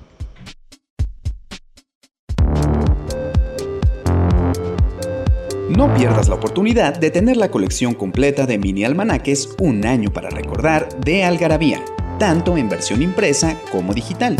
No 5.69 5.93
pierdas 5.93 6.27
la 6.27 6.35
oportunidad 6.35 6.97
de 6.97 7.11
tener 7.11 7.37
la 7.37 7.51
colección 7.51 7.93
completa 7.93 8.47
de 8.47 8.57
mini 8.57 8.85
almanaques 8.85 9.49
Un 9.59 9.85
año 9.85 10.11
para 10.11 10.31
recordar 10.31 10.89
de 10.99 11.23
Algarabía, 11.23 11.85
tanto 12.17 12.57
en 12.57 12.69
versión 12.69 13.03
impresa 13.03 13.55
como 13.71 13.93
digital. 13.93 14.35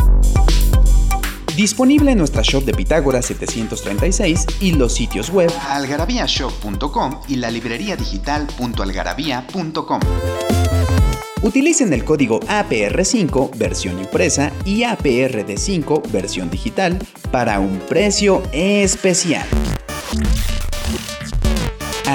Disponible 1.56 2.12
en 2.12 2.18
nuestra 2.18 2.42
shop 2.42 2.66
de 2.66 2.74
Pitágoras 2.74 3.28
736 3.28 4.48
y 4.60 4.72
los 4.72 4.94
sitios 4.94 5.30
web 5.30 5.52
algarabíashop.com 5.70 7.20
y 7.28 7.36
la 7.36 7.52
librería 7.52 7.96
digital.algarabía.com. 7.96 10.00
Utilicen 11.44 11.94
el 11.94 12.04
código 12.04 12.40
APR5 12.42 13.56
versión 13.56 14.00
impresa 14.00 14.52
y 14.66 14.82
APRD5 14.82 16.10
versión 16.12 16.50
digital 16.50 16.98
para 17.32 17.60
un 17.60 17.78
precio 17.88 18.42
especial. 18.52 19.46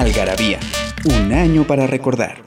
Algarabía, 0.01 0.59
un 1.05 1.33
año 1.33 1.63
para 1.65 1.87
recordar. 1.87 2.43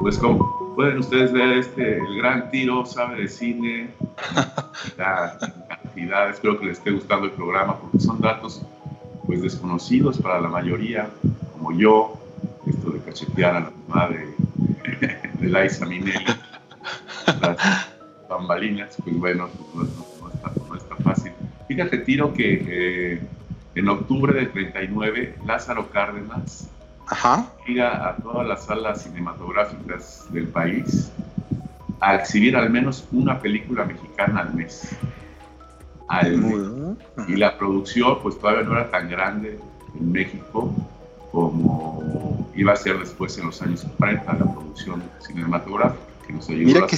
Pues 0.00 0.18
como 0.18 0.74
pueden 0.76 0.98
ustedes 0.98 1.32
ver, 1.32 1.58
este, 1.58 1.98
el 1.98 2.16
gran 2.18 2.48
tiro 2.52 2.86
sabe 2.86 3.22
de 3.22 3.28
cine, 3.28 3.90
la 4.96 5.36
cantidad, 5.68 6.30
espero 6.30 6.60
que 6.60 6.66
les 6.66 6.78
esté 6.78 6.92
gustando 6.92 7.26
el 7.26 7.32
programa 7.32 7.76
porque 7.76 7.98
son 7.98 8.20
datos 8.20 8.62
pues 9.26 9.42
desconocidos 9.42 10.18
para 10.18 10.40
la 10.40 10.48
mayoría, 10.48 11.10
como 11.54 11.72
yo, 11.72 12.20
esto 12.66 12.90
de 12.90 13.00
cachetear 13.00 13.56
a 13.56 13.60
la 13.60 13.72
mamá 13.88 14.10
de, 14.10 14.32
de 15.40 15.62
Liza 15.62 15.86
Minnelli, 15.86 16.24
las 17.40 17.88
bambalinas, 18.28 18.96
pues 19.02 19.16
bueno, 19.16 19.48
no, 19.74 19.82
no, 19.82 19.84
está, 19.84 20.15
fácil. 21.06 21.32
Fíjate, 21.68 21.98
Tiro, 21.98 22.32
que 22.34 23.20
en 23.74 23.88
octubre 23.88 24.32
del 24.32 24.50
39, 24.50 25.36
Lázaro 25.46 25.90
Cárdenas 25.90 26.68
Ajá. 27.06 27.46
llega 27.66 28.08
a 28.08 28.16
todas 28.16 28.46
las 28.46 28.64
salas 28.64 29.02
cinematográficas 29.02 30.26
del 30.30 30.48
país 30.48 31.12
a 32.00 32.16
exhibir 32.16 32.56
al 32.56 32.70
menos 32.70 33.06
una 33.12 33.38
película 33.38 33.84
mexicana 33.84 34.40
al 34.40 34.54
mes. 34.54 34.96
Y 37.28 37.36
la 37.36 37.58
producción 37.58 38.18
pues 38.22 38.38
todavía 38.38 38.62
no 38.62 38.72
era 38.72 38.90
tan 38.90 39.08
grande 39.08 39.58
en 39.98 40.12
México 40.12 40.74
como 41.32 42.48
iba 42.54 42.72
a 42.72 42.76
ser 42.76 42.98
después 42.98 43.36
en 43.38 43.46
los 43.46 43.60
años 43.60 43.86
40 43.98 44.32
la 44.32 44.52
producción 44.52 45.02
cinematográfica. 45.20 46.15
Que 46.26 46.32
nos 46.32 46.48
ayudó 46.48 46.64
mira, 46.64 46.86
que, 46.86 46.96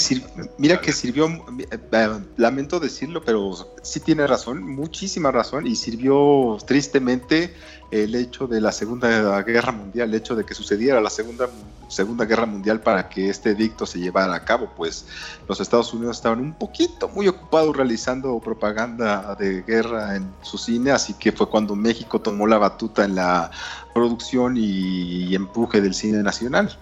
mira 0.57 0.81
que 0.81 0.93
sirvió, 0.93 1.29
eh, 1.59 2.21
lamento 2.37 2.81
decirlo, 2.81 3.23
pero 3.23 3.55
sí 3.83 4.01
tiene 4.01 4.27
razón, 4.27 4.63
muchísima 4.63 5.31
razón, 5.31 5.67
y 5.67 5.77
sirvió 5.77 6.57
tristemente 6.67 7.55
el 7.91 8.15
hecho 8.15 8.47
de 8.47 8.61
la 8.61 8.73
Segunda 8.73 9.43
Guerra 9.43 9.73
Mundial, 9.73 10.11
el 10.11 10.15
hecho 10.15 10.35
de 10.35 10.45
que 10.45 10.55
sucediera 10.55 11.01
la 11.01 11.11
Segunda, 11.11 11.49
Segunda 11.89 12.27
Guerra 12.27 12.47
Mundial 12.47 12.81
para 12.81 13.09
que 13.09 13.31
este 13.31 13.51
edicto 13.51 13.87
se 13.87 13.99
llevara 13.99 14.35
a 14.35 14.45
cabo, 14.45 14.71
pues 14.77 15.07
los 15.49 15.61
Estados 15.61 15.93
Unidos 15.95 16.17
estaban 16.17 16.41
un 16.41 16.53
poquito 16.53 17.09
muy 17.09 17.29
ocupados 17.29 17.75
realizando 17.77 18.39
propaganda 18.41 19.35
de 19.37 19.63
guerra 19.63 20.17
en 20.17 20.31
su 20.43 20.59
cine, 20.59 20.91
así 20.91 21.15
que 21.15 21.33
fue 21.33 21.49
cuando 21.49 21.75
México 21.75 22.21
tomó 22.21 22.47
la 22.47 22.59
batuta 22.59 23.05
en 23.05 23.15
la 23.15 23.51
producción 23.95 24.57
y, 24.57 25.35
empuje 25.35 25.81
del 25.81 25.95
cine 25.95 26.23
nacional. 26.23 26.79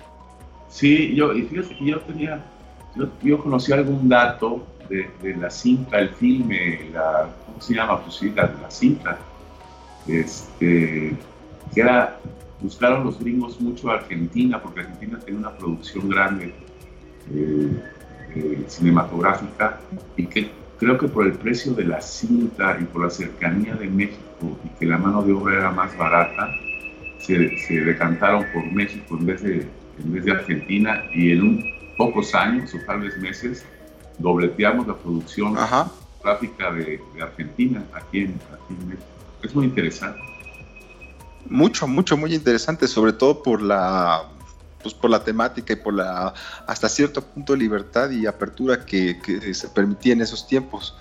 Sí, 0.69 1.15
yo, 1.15 1.33
y 1.33 1.43
fíjate 1.43 1.77
yo 1.81 2.01
tenía, 2.01 2.45
yo, 3.23 3.39
conocí 3.39 3.73
algún 3.73 4.09
dato 4.09 4.67
de, 4.89 5.37
la 5.37 5.51
cinta, 5.51 5.99
el 5.99 6.11
filme, 6.11 6.91
la, 6.93 7.29
¿cómo 7.47 7.61
se 7.61 7.75
llama? 7.75 8.01
Pues 8.03 8.17
sí, 8.17 8.33
la, 8.35 8.71
cinta 8.71 9.19
este, 10.07 11.17
que 11.75 11.81
era, 11.81 12.19
buscaron 12.61 13.05
los 13.05 13.19
gringos 13.19 13.61
mucho 13.61 13.91
a 13.91 13.95
Argentina, 13.95 14.61
porque 14.63 14.81
Argentina 14.81 15.19
tiene 15.19 15.41
una 15.41 15.51
producción 15.51 16.09
grande 16.09 16.55
eh, 17.33 17.83
eh, 18.35 18.65
cinematográfica 18.69 19.81
y 20.17 20.27
que 20.27 20.51
creo 20.79 20.99
que 20.99 21.09
por 21.09 21.27
el 21.27 21.33
precio 21.33 21.73
de 21.75 21.85
la 21.85 22.01
cinta 22.01 22.79
y 22.81 22.85
por 22.85 23.03
la 23.03 23.11
cercanía 23.11 23.75
de 23.75 23.89
México 23.89 24.59
y 24.65 24.69
que 24.79 24.87
la 24.87 24.99
mano 24.99 25.23
de 25.23 25.33
obra 25.33 25.59
era 25.59 25.71
más 25.71 25.97
barata, 25.97 26.59
se 27.19 27.81
decantaron 27.81 28.45
por 28.53 28.65
México 28.71 29.17
en 29.19 29.27
vez, 29.27 29.43
de, 29.43 29.67
en 29.99 30.13
vez 30.13 30.25
de 30.25 30.33
Argentina 30.33 31.05
y 31.15 31.33
en 31.33 31.43
un, 31.43 31.77
pocos 31.97 32.35
años 32.35 32.75
o 32.75 32.79
tal 32.87 33.01
vez 33.01 33.17
meses 33.19 33.65
dobleteamos 34.19 34.87
la 34.87 34.95
producción 34.95 35.57
gráfica 36.23 36.73
de, 36.73 37.01
de 37.15 37.23
Argentina 37.23 37.85
aquí 37.95 38.21
en, 38.21 38.41
aquí 38.53 38.75
en 38.81 38.89
México. 38.89 39.07
Es 39.43 39.55
muy 39.55 39.67
interesante. 39.67 40.21
Mucho, 41.49 41.87
mucho, 41.87 42.17
muy 42.17 42.35
interesante, 42.35 42.89
sobre 42.89 43.13
todo 43.13 43.43
por 43.43 43.63
la 43.63 44.25
pues 44.83 44.95
por 44.95 45.11
la 45.11 45.23
temática 45.25 45.73
y 45.73 45.77
por 45.77 45.95
la 45.95 46.33
hasta 46.67 46.89
cierto 46.89 47.21
punto 47.21 47.55
de 47.55 47.59
libertad 47.59 48.11
y 48.11 48.27
apertura 48.27 48.85
que, 48.85 49.21
que 49.21 49.53
se 49.53 49.69
permitía 49.69 50.13
en 50.13 50.21
esos 50.21 50.47
tiempos 50.47 50.97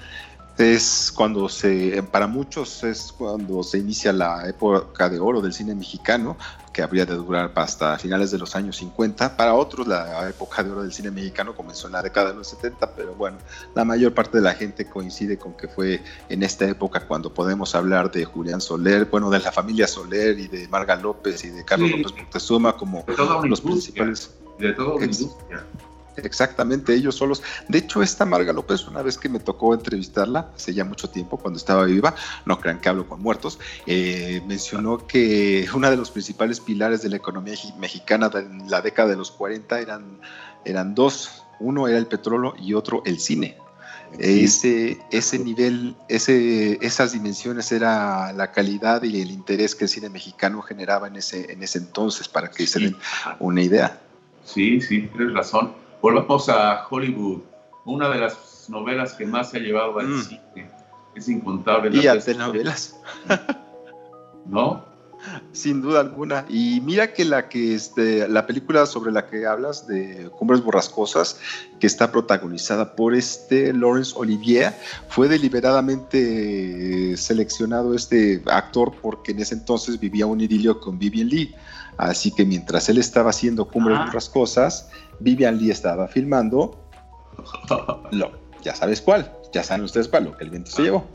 es 0.58 1.12
cuando 1.15 1.50
se, 1.50 2.02
para 2.04 2.28
muchos 2.28 2.84
es 2.84 3.12
cuando 3.12 3.63
se 3.63 3.78
inicia 3.78 4.13
la 4.13 4.48
época 4.48 5.10
de 5.10 5.20
oro 5.20 5.41
del 5.41 5.54
cine 5.54 5.76
mexicano, 5.76 6.38
que 6.72 6.82
habría 6.82 7.06
de 7.06 7.15
durar 7.15 7.52
hasta 7.56 7.98
finales 7.98 8.32
de 8.32 8.38
los 8.38 8.56
años 8.56 8.78
50. 8.78 9.38
Para 9.38 9.54
otros 9.54 9.88
la 9.88 10.30
época 10.30 10.63
de 10.63 10.72
oro 10.72 10.84
del 10.84 10.94
cine 10.94 11.12
mexicano 11.12 11.56
comenzó 11.56 11.88
en 11.88 11.94
la 11.94 12.02
década 12.02 12.32
de 12.32 12.38
los 12.38 12.48
70, 12.48 12.96
pero 12.96 13.15
bueno, 13.15 13.38
la 13.74 13.86
mayor 13.86 14.13
parte 14.13 14.38
de 14.38 14.44
la 14.44 14.54
gente 14.54 14.86
coincide 14.86 15.38
con 15.38 15.54
que 15.54 15.68
fue 15.68 16.02
en 16.30 16.44
esta 16.44 16.65
época 16.68 17.02
cuando 17.02 17.34
podemos 17.34 17.76
hablar 17.76 18.12
de 18.12 18.26
Julián 18.26 18.62
Soler, 18.62 19.06
bueno, 19.06 19.30
de 19.30 19.39
la 19.39 19.52
familia 19.52 19.88
Soler 19.88 20.39
y 20.39 20.48
de 20.48 20.68
Marga 20.68 20.96
López 20.96 21.44
y 21.46 21.50
de 21.50 21.63
Carlos 21.65 21.91
López 21.91 22.13
Moctezuma 22.18 22.76
como 22.76 23.06
los 23.44 23.62
principales. 23.62 24.32
De 24.60 24.72
todo 24.72 24.98
la 24.98 25.06
industria 25.06 25.65
Exactamente, 26.17 26.93
ellos 26.93 27.15
solos. 27.15 27.43
De 27.67 27.80
hecho, 27.80 28.01
esta 28.01 28.25
Marga 28.25 28.54
López, 28.54 28.88
una 28.88 29.01
vez 29.01 29.17
que 29.17 29.30
me 29.30 29.39
tocó 29.39 29.73
entrevistarla, 29.73 30.51
hace 30.56 30.73
ya 30.73 30.86
mucho 30.86 31.10
tiempo, 31.10 31.38
cuando 31.38 31.58
estaba 31.58 31.86
viva, 31.86 32.15
no 32.45 32.60
crean 32.60 32.80
que 32.80 32.89
hablo 32.89 33.08
con 33.08 33.21
muertos, 33.21 33.60
eh, 33.86 34.41
mencionó 34.47 35.06
que 35.06 35.67
uno 35.73 35.89
de 35.89 35.97
los 35.97 36.12
principales 36.12 36.60
pilares 36.60 37.01
de 37.01 37.10
la 37.10 37.17
economía 37.17 37.56
mexicana 37.78 38.32
en 38.34 38.69
la 38.69 38.82
década 38.82 39.10
de 39.10 39.17
los 39.17 39.32
40 39.32 39.80
eran, 39.80 40.19
eran 40.63 40.95
dos. 40.95 41.43
Uno 41.60 41.88
era 41.88 41.97
el 41.97 42.08
petróleo 42.08 42.54
y 42.58 42.73
otro 42.73 43.01
el 43.06 43.19
cine. 43.19 43.58
Ese, 44.19 44.97
ese 45.12 45.39
nivel, 45.39 45.95
ese, 46.08 46.78
esas 46.86 47.12
dimensiones 47.12 47.71
era 47.71 48.32
la 48.34 48.51
calidad 48.51 49.04
y 49.04 49.21
el 49.21 49.32
interés 49.32 49.75
que 49.75 49.86
el 49.86 49.89
cine 49.89 50.10
mexicano 50.10 50.62
generaba 50.62 51.08
en 51.08 51.17
ese, 51.17 51.51
en 51.51 51.63
ese 51.63 51.80
entonces, 51.80 52.28
para 52.28 52.49
que 52.49 52.65
se 52.65 52.80
den 52.80 52.95
una 53.39 53.62
idea. 53.62 54.01
Sí, 54.45 54.80
sí, 54.80 55.10
tienes 55.13 55.34
razón. 55.34 55.73
Volvamos 56.01 56.49
a 56.49 56.86
Hollywood. 56.89 57.41
Una 57.86 58.10
de 58.10 58.19
las 58.19 58.69
novelas 58.69 59.13
que 59.13 59.25
más 59.25 59.51
se 59.51 59.58
ha 59.58 59.60
llevado 59.60 59.99
al 59.99 60.08
mm. 60.08 60.21
cine 60.21 60.71
es 61.15 61.29
incontable. 61.29 61.95
Y 61.97 62.08
a 62.08 62.15
novelas. 62.38 62.99
¿No? 64.45 64.94
Sin 65.51 65.81
duda 65.81 66.01
alguna. 66.01 66.45
Y 66.49 66.81
mira 66.81 67.13
que 67.13 67.25
la 67.25 67.49
que 67.49 67.73
este, 67.75 68.27
la 68.27 68.45
película 68.45 68.85
sobre 68.85 69.11
la 69.11 69.27
que 69.27 69.45
hablas 69.45 69.88
de 69.88 70.29
Cumbres 70.38 70.63
Borrascosas, 70.63 71.39
que 71.79 71.88
está 71.88 72.11
protagonizada 72.11 72.95
por 72.95 73.13
este 73.15 73.73
Laurence 73.73 74.13
Olivier, 74.15 74.73
fue 75.09 75.27
deliberadamente 75.27 77.15
seleccionado 77.17 77.93
este 77.93 78.43
actor 78.47 78.93
porque 79.01 79.31
en 79.31 79.39
ese 79.39 79.55
entonces 79.55 79.99
vivía 79.99 80.25
un 80.25 80.41
idilio 80.41 80.79
con 80.79 80.99
Vivian 80.99 81.29
Lee. 81.29 81.55
Así 81.97 82.31
que 82.31 82.45
mientras 82.45 82.89
él 82.89 82.97
estaba 82.97 83.29
haciendo 83.29 83.67
Cumbres 83.67 83.97
ah. 83.99 84.05
Borrascosas, 84.05 84.89
Vivian 85.19 85.57
Lee 85.57 85.71
estaba 85.71 86.07
filmando. 86.07 86.77
Lo, 88.11 88.31
ya 88.65 88.75
sabes 88.75 88.99
cuál, 88.99 89.31
ya 89.53 89.63
saben 89.63 89.85
ustedes 89.85 90.07
cuál, 90.07 90.25
lo 90.25 90.35
que 90.35 90.43
el 90.43 90.49
viento 90.49 90.71
se 90.71 90.81
llevó. 90.81 91.05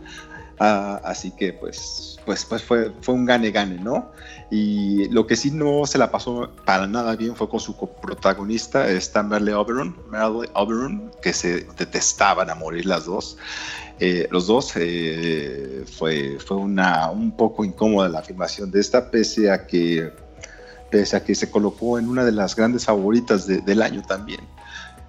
Ah, 0.62 1.00
así 1.04 1.30
que 1.30 1.54
pues, 1.54 2.18
pues, 2.26 2.44
pues 2.44 2.62
fue, 2.62 2.92
fue 3.00 3.14
un 3.14 3.24
gane-gane, 3.24 3.78
¿no? 3.78 4.12
Y 4.50 5.08
lo 5.08 5.26
que 5.26 5.34
sí 5.34 5.50
no 5.50 5.86
se 5.86 5.96
la 5.96 6.10
pasó 6.10 6.50
para 6.66 6.86
nada 6.86 7.16
bien 7.16 7.34
fue 7.34 7.48
con 7.48 7.60
su 7.60 7.74
coprotagonista, 7.78 8.86
esta 8.86 9.22
Merle 9.22 9.54
Oberon, 9.54 9.96
Merle 10.10 10.50
Oberon, 10.52 11.12
que 11.22 11.32
se 11.32 11.66
detestaban 11.78 12.50
a 12.50 12.54
morir 12.54 12.84
las 12.84 13.06
dos. 13.06 13.38
Eh, 14.00 14.28
los 14.30 14.48
dos 14.48 14.72
eh, 14.76 15.82
fue, 15.96 16.38
fue 16.38 16.58
una, 16.58 17.10
un 17.10 17.34
poco 17.34 17.64
incómoda 17.64 18.10
la 18.10 18.22
filmación 18.22 18.70
de 18.70 18.80
esta, 18.80 19.10
pese 19.10 19.50
a 19.50 19.66
que 19.66 20.12
pese 20.90 21.16
a 21.16 21.24
que 21.24 21.34
se 21.34 21.50
colocó 21.50 21.98
en 21.98 22.06
una 22.08 22.24
de 22.24 22.32
las 22.32 22.54
grandes 22.54 22.84
favoritas 22.84 23.46
del 23.46 23.80
año 23.80 24.02
también. 24.02 24.40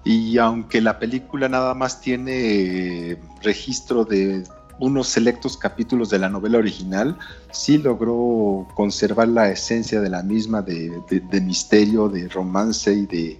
Y 0.04 0.38
aunque 0.38 0.80
la 0.80 0.98
película 0.98 1.48
nada 1.48 1.74
más 1.74 2.00
tiene 2.00 3.18
registro 3.42 4.04
de 4.04 4.44
unos 4.78 5.08
selectos 5.08 5.56
capítulos 5.56 6.10
de 6.10 6.18
la 6.18 6.28
novela 6.28 6.58
original, 6.58 7.16
sí 7.50 7.78
logró 7.78 8.66
conservar 8.74 9.28
la 9.28 9.50
esencia 9.50 10.00
de 10.00 10.10
la 10.10 10.22
misma, 10.22 10.62
de, 10.62 11.00
misterio, 11.42 12.08
de 12.08 12.28
romance 12.28 12.92
y 12.92 13.06
de... 13.06 13.38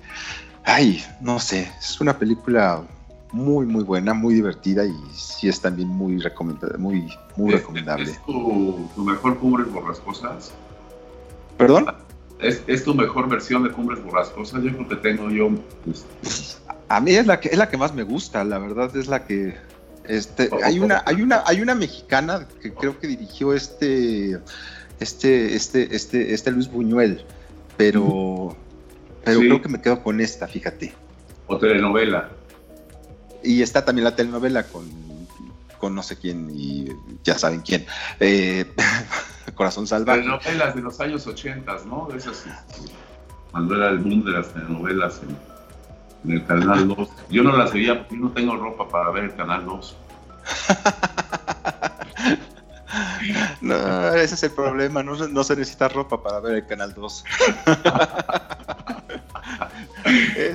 Ay, 0.64 1.02
no 1.20 1.40
sé, 1.40 1.70
es 1.80 2.00
una 2.00 2.18
película 2.18 2.82
muy, 3.32 3.66
muy 3.66 3.82
buena, 3.82 4.14
muy 4.14 4.34
divertida 4.34 4.84
y 4.84 4.94
sí 5.12 5.48
es 5.48 5.60
también 5.60 5.88
muy 5.88 6.18
recomendable, 6.18 6.78
muy, 6.78 7.08
muy 7.36 7.52
recomendable. 7.52 8.10
¿Es 8.10 8.22
tu, 8.24 8.88
mejor 8.96 9.38
Cumbres 9.38 9.72
Borrascosas? 9.72 10.52
¿Perdón? 11.56 11.86
¿Es, 12.38 12.84
tu 12.84 12.94
mejor 12.94 13.28
versión 13.28 13.62
de 13.64 13.70
Cumbres 13.70 14.02
Borrascosas? 14.04 14.62
Yo 14.62 14.70
creo 14.72 14.88
que 14.88 14.96
tengo 14.96 15.30
yo... 15.30 15.50
Pues, 15.84 16.58
a 16.88 17.00
mí 17.00 17.12
es 17.12 17.26
la 17.26 17.40
que 17.40 17.48
es 17.48 17.56
la 17.56 17.70
que 17.70 17.78
más 17.78 17.94
me 17.94 18.02
gusta, 18.02 18.44
la 18.44 18.58
verdad 18.58 18.94
es 18.96 19.08
la 19.08 19.24
que 19.24 19.56
este, 20.08 20.48
oh, 20.52 20.58
hay 20.62 20.78
una, 20.78 21.02
hay 21.06 21.22
una, 21.22 21.42
hay 21.46 21.60
una 21.60 21.74
mexicana 21.74 22.46
que 22.60 22.72
creo 22.72 22.98
que 22.98 23.06
dirigió 23.06 23.54
este, 23.54 24.40
este, 25.00 25.54
este, 25.54 25.94
este, 25.94 26.34
este 26.34 26.50
Luis 26.50 26.70
Buñuel, 26.70 27.24
pero, 27.76 28.56
pero 29.24 29.40
creo 29.40 29.62
que 29.62 29.68
me 29.68 29.80
quedo 29.80 30.02
con 30.02 30.20
esta, 30.20 30.48
fíjate. 30.48 30.94
O 31.46 31.58
telenovela. 31.58 32.30
Y 33.42 33.62
está 33.62 33.84
también 33.84 34.04
la 34.04 34.14
telenovela 34.14 34.64
con, 34.64 34.88
con 35.78 35.94
no 35.94 36.02
sé 36.02 36.16
quién 36.16 36.50
y 36.54 36.88
ya 37.24 37.38
saben 37.38 37.60
quién. 37.60 37.86
Eh, 38.20 38.72
Corazón 39.54 39.86
Salvaje. 39.86 40.20
Telenovelas 40.20 40.74
de 40.74 40.80
los 40.80 41.00
años 41.00 41.26
80, 41.26 41.76
¿no? 41.86 42.08
Esas, 42.14 42.44
cuando 43.50 43.76
era 43.76 43.90
el 43.90 44.00
mundo 44.00 44.30
de 44.30 44.38
las 44.38 44.52
telenovelas 44.52 45.20
en, 45.22 45.51
el 46.26 46.44
Canal 46.44 46.88
2. 46.88 47.08
Yo 47.30 47.42
no 47.42 47.56
las 47.56 47.72
veía 47.72 47.98
porque 47.98 48.16
no 48.16 48.30
tengo 48.30 48.56
ropa 48.56 48.88
para 48.88 49.10
ver 49.10 49.24
el 49.24 49.34
Canal 49.34 49.64
2. 49.64 49.96
no, 53.60 54.14
ese 54.14 54.34
es 54.34 54.42
el 54.42 54.50
problema, 54.50 55.02
no, 55.02 55.14
no 55.28 55.44
se 55.44 55.56
necesita 55.56 55.88
ropa 55.88 56.22
para 56.22 56.40
ver 56.40 56.56
el 56.56 56.66
Canal 56.66 56.94
2. 56.94 57.24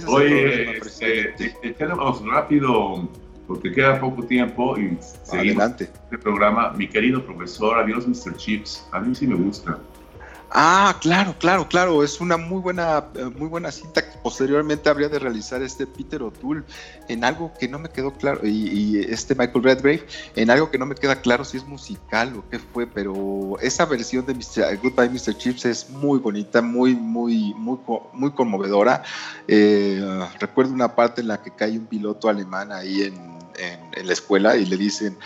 Oye, 0.07 0.77
este, 0.77 1.85
vamos 1.85 2.23
rápido, 2.25 3.07
porque 3.47 3.71
queda 3.71 3.99
poco 3.99 4.23
tiempo 4.23 4.77
y 4.77 4.97
seguimos 5.23 5.63
Adelante. 5.63 5.85
este 5.85 6.17
programa. 6.17 6.71
Mi 6.71 6.87
querido 6.87 7.23
profesor, 7.23 7.79
adiós 7.79 8.07
Mr. 8.07 8.35
Chips, 8.35 8.85
a 8.91 8.99
mí 8.99 9.15
sí 9.15 9.27
me 9.27 9.35
gusta. 9.35 9.79
Ah, 10.49 10.97
claro, 11.01 11.35
claro, 11.37 11.67
claro. 11.67 12.03
Es 12.03 12.21
una 12.21 12.37
muy 12.37 12.61
buena, 12.61 13.05
eh, 13.15 13.25
muy 13.25 13.47
buena 13.47 13.71
cinta 13.71 14.01
que 14.01 14.17
posteriormente 14.19 14.89
habría 14.89 15.09
de 15.09 15.19
realizar 15.19 15.61
este 15.61 15.85
Peter 15.85 16.23
O'Toole 16.23 16.63
en 17.09 17.23
algo 17.23 17.51
que 17.59 17.67
no 17.67 17.79
me 17.79 17.89
quedó 17.89 18.13
claro, 18.13 18.41
y, 18.43 18.99
este 18.99 19.35
Michael 19.35 19.63
Redgrave, 19.63 20.05
en 20.35 20.49
algo 20.49 20.71
que 20.71 20.77
no 20.77 20.85
me 20.85 20.95
queda 20.95 21.21
claro 21.21 21.43
si 21.43 21.57
es 21.57 21.65
musical 21.65 22.35
o 22.37 22.49
qué 22.49 22.59
fue, 22.59 22.87
pero 22.87 23.57
esa 23.61 23.85
versión 23.85 24.25
de 24.25 24.33
Mr. 24.33 24.77
Goodbye 24.81 25.09
Mr. 25.09 25.37
Chips 25.37 25.65
es 25.65 25.89
muy 25.89 26.19
bonita, 26.19 26.61
muy, 26.61 26.95
muy, 26.95 27.53
muy, 27.53 27.79
muy 28.13 28.31
conmovedora. 28.31 29.03
Eh, 29.47 30.01
recuerdo 30.39 30.73
una 30.73 30.95
parte 30.95 31.21
en 31.21 31.27
la 31.27 31.41
que 31.41 31.51
cae 31.51 31.77
un 31.77 31.85
piloto 31.85 32.29
alemán 32.29 32.71
ahí 32.71 33.03
en 33.03 33.36
en, 33.57 34.07
la 34.07 34.13
escuela 34.13 34.55
y 34.55 34.65
le 34.65 34.77
dicen, 34.77 35.17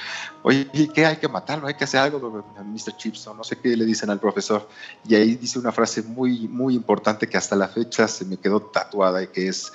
oye, 0.44 0.68
¿qué 0.94 1.06
hay 1.06 1.18
que 1.18 1.28
matarlo? 1.28 1.68
Hay 1.68 1.76
que 1.76 1.84
hacer 1.84 2.00
algo, 2.00 2.44
Mr. 2.64 2.98
Chipson, 2.98 3.38
no 3.38 3.44
sé 3.44 3.58
qué 3.58 3.76
le 3.76 3.86
dicen 3.86 4.10
al 4.10 4.20
profesor. 4.20 4.68
Y 5.08 5.16
ahí 5.16 5.36
dice 5.36 5.60
una 5.60 5.72
frase 5.72 6.02
muy, 6.02 6.48
muy 6.48 6.76
importante 6.76 7.28
que 7.28 7.38
hasta 7.38 7.56
la 7.56 7.68
fecha 7.68 8.08
se 8.08 8.26
me 8.26 8.38
quedó 8.38 8.62
tatuada 8.62 9.22
y 9.24 9.28
que 9.28 9.48
es, 9.48 9.72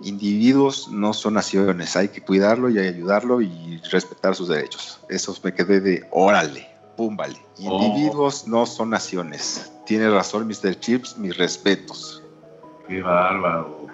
individuos 0.00 0.88
no 0.88 1.12
son 1.12 1.34
naciones, 1.34 1.96
hay 1.96 2.08
que 2.08 2.22
cuidarlo 2.22 2.70
y 2.70 2.78
ayudarlo 2.78 3.40
y 3.42 3.80
respetar 3.90 4.34
sus 4.34 4.48
derechos. 4.48 5.00
Eso 5.08 5.36
me 5.42 5.52
quedé 5.52 5.80
de, 5.80 6.06
órale, 6.10 6.68
pum, 6.96 7.16
vale. 7.16 7.40
Oh. 7.64 7.82
Individuos 7.82 8.46
no 8.46 8.66
son 8.66 8.90
naciones. 8.90 9.70
Tiene 9.84 10.08
razón, 10.08 10.46
Mr. 10.46 10.78
Chips, 10.78 11.18
mis 11.18 11.36
respetos. 11.36 12.22
Qué 12.86 13.02
bárbaro. 13.02 13.86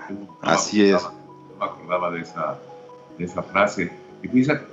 Así 0.42 0.84
es. 0.84 1.02
No 1.02 1.56
me 1.58 1.64
acordaba 1.64 2.10
de 2.10 2.20
esa 2.20 2.58
esa 3.18 3.42
frase. 3.42 3.90
Y 4.22 4.28
fíjate, 4.28 4.66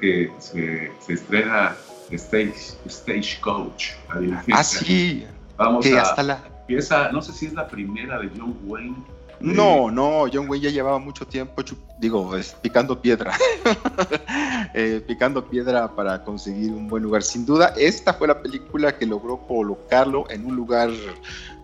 que 0.00 0.32
se, 0.38 0.90
se, 1.00 1.12
estrena 1.12 1.76
Stage, 2.10 2.76
Stage 2.86 3.40
Coach. 3.40 3.90
Ah, 4.52 4.64
sí. 4.64 5.26
Vamos 5.56 5.86
a. 5.86 6.02
Hasta 6.02 6.22
la... 6.22 6.40
No 7.12 7.22
sé 7.22 7.32
si 7.32 7.46
es 7.46 7.52
la 7.52 7.68
primera 7.68 8.18
de 8.18 8.30
John 8.36 8.56
Wayne. 8.64 8.96
No, 9.40 9.90
no, 9.90 10.24
John 10.32 10.48
Wayne 10.48 10.64
ya 10.64 10.70
llevaba 10.70 10.98
mucho 10.98 11.26
tiempo, 11.26 11.62
digo, 11.98 12.32
picando 12.62 13.00
piedra, 13.00 13.36
eh, 14.74 15.02
picando 15.06 15.44
piedra 15.48 15.94
para 15.94 16.24
conseguir 16.24 16.72
un 16.72 16.88
buen 16.88 17.02
lugar. 17.02 17.22
Sin 17.22 17.44
duda, 17.44 17.74
esta 17.76 18.14
fue 18.14 18.28
la 18.28 18.40
película 18.40 18.96
que 18.96 19.06
logró 19.06 19.38
colocarlo 19.46 20.28
en 20.30 20.46
un 20.46 20.56
lugar 20.56 20.90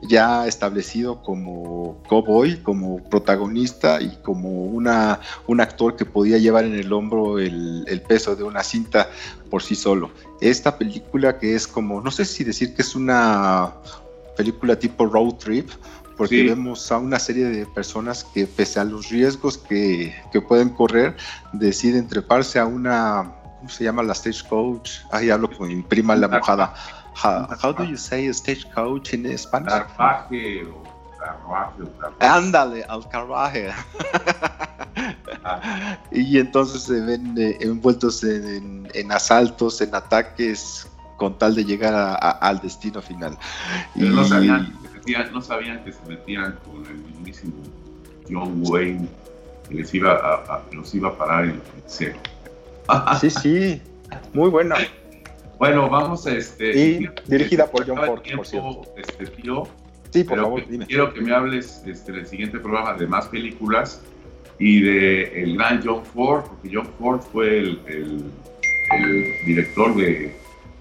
ya 0.02 0.46
establecido 0.46 1.22
como 1.22 2.02
cowboy, 2.08 2.56
como 2.62 2.98
protagonista 3.04 4.00
y 4.00 4.16
como 4.22 4.64
una, 4.64 5.20
un 5.46 5.60
actor 5.60 5.96
que 5.96 6.04
podía 6.04 6.38
llevar 6.38 6.64
en 6.64 6.74
el 6.74 6.92
hombro 6.92 7.38
el, 7.38 8.02
peso 8.08 8.34
de 8.34 8.42
una 8.42 8.62
cinta 8.62 9.08
por 9.50 9.62
sí 9.62 9.74
solo. 9.74 10.10
Esta 10.40 10.76
película 10.76 11.38
que 11.38 11.54
es 11.54 11.66
como, 11.66 12.00
no 12.00 12.10
sé 12.10 12.24
si 12.24 12.42
decir 12.44 12.74
que 12.74 12.82
es 12.82 12.94
una 12.96 13.74
película 14.36 14.76
tipo 14.76 15.06
road 15.06 15.34
trip, 15.34 15.70
porque 16.16 16.44
vemos 16.44 16.90
a 16.92 16.98
una 16.98 17.18
serie 17.18 17.46
de 17.46 17.66
personas 17.66 18.24
que 18.24 18.46
pese 18.46 18.80
a 18.80 18.84
los 18.84 19.08
riesgos 19.08 19.58
que, 19.58 20.14
que 20.32 20.40
pueden 20.40 20.70
correr, 20.70 21.16
deciden 21.52 22.08
treparse 22.08 22.58
a 22.58 22.66
una, 22.66 23.32
¿cómo 23.58 23.68
se 23.68 23.84
llama? 23.84 24.02
La 24.02 24.14
stagecoach. 24.14 24.90
Ahí 25.10 25.30
hablo 25.30 25.50
con 25.50 25.68
mi 25.68 25.82
prima 25.82 26.14
la 26.16 26.28
mojada 26.28 26.74
How, 27.14 27.46
how 27.60 27.72
do 27.72 27.84
you 27.84 27.96
say 27.96 28.32
stagecoach 28.32 29.12
in 29.12 29.26
Spanish? 29.36 29.68
Carruaje 29.68 30.64
o 30.64 30.82
carruaje. 31.18 31.82
Ándale, 32.20 32.84
al 32.84 33.08
carruaje. 33.08 33.70
y 36.10 36.38
entonces 36.38 36.82
se 36.82 37.00
ven 37.00 37.34
eh, 37.38 37.58
envueltos 37.60 38.24
en, 38.24 38.88
en, 38.94 39.12
asaltos, 39.12 39.80
en 39.80 39.94
ataques, 39.94 40.88
con 41.16 41.38
tal 41.38 41.54
de 41.54 41.64
llegar 41.64 41.94
a, 41.94 42.14
al 42.14 42.60
destino 42.60 43.02
final. 43.02 43.38
y... 43.94 44.04
no, 44.04 44.24
no 45.32 45.42
sabían 45.42 45.84
que 45.84 45.92
se 45.92 46.04
metían 46.08 46.58
con 46.64 46.84
el 46.86 46.98
mismísimo 46.98 47.54
John 48.30 48.62
Wayne, 48.66 49.08
que 49.68 49.74
les 49.74 49.94
iba 49.94 50.12
a, 50.12 50.62
los 50.72 50.94
iba 50.94 51.08
a 51.08 51.18
parar 51.18 51.44
en 51.44 51.50
el 51.50 51.62
cero. 51.86 52.18
sí, 53.20 53.30
sí, 53.30 53.82
muy 54.32 54.50
bueno. 54.50 54.74
Bueno, 55.58 55.88
vamos 55.88 56.26
a 56.26 56.36
este. 56.36 56.76
Y 56.76 57.08
dirigida 57.26 57.66
por 57.70 57.86
John 57.86 57.98
Ford, 58.04 58.22
por 58.34 58.46
cierto. 58.46 58.82
Este, 58.96 59.26
tío, 59.26 59.68
sí, 60.10 60.24
por 60.24 60.40
favor, 60.40 60.66
dime. 60.68 60.86
Quiero 60.86 61.12
que 61.14 61.20
me 61.20 61.32
hables 61.32 61.82
este, 61.86 62.12
en 62.12 62.18
el 62.18 62.26
siguiente 62.26 62.58
programa 62.58 62.94
de 62.94 63.06
más 63.06 63.26
películas 63.28 64.02
y 64.58 64.80
de 64.80 65.42
el 65.42 65.56
gran 65.56 65.80
John 65.84 66.04
Ford, 66.04 66.44
porque 66.46 66.70
John 66.72 66.88
Ford 66.98 67.20
fue 67.32 67.58
el, 67.58 67.80
el, 67.86 68.24
director 69.46 69.94
de 69.96 70.34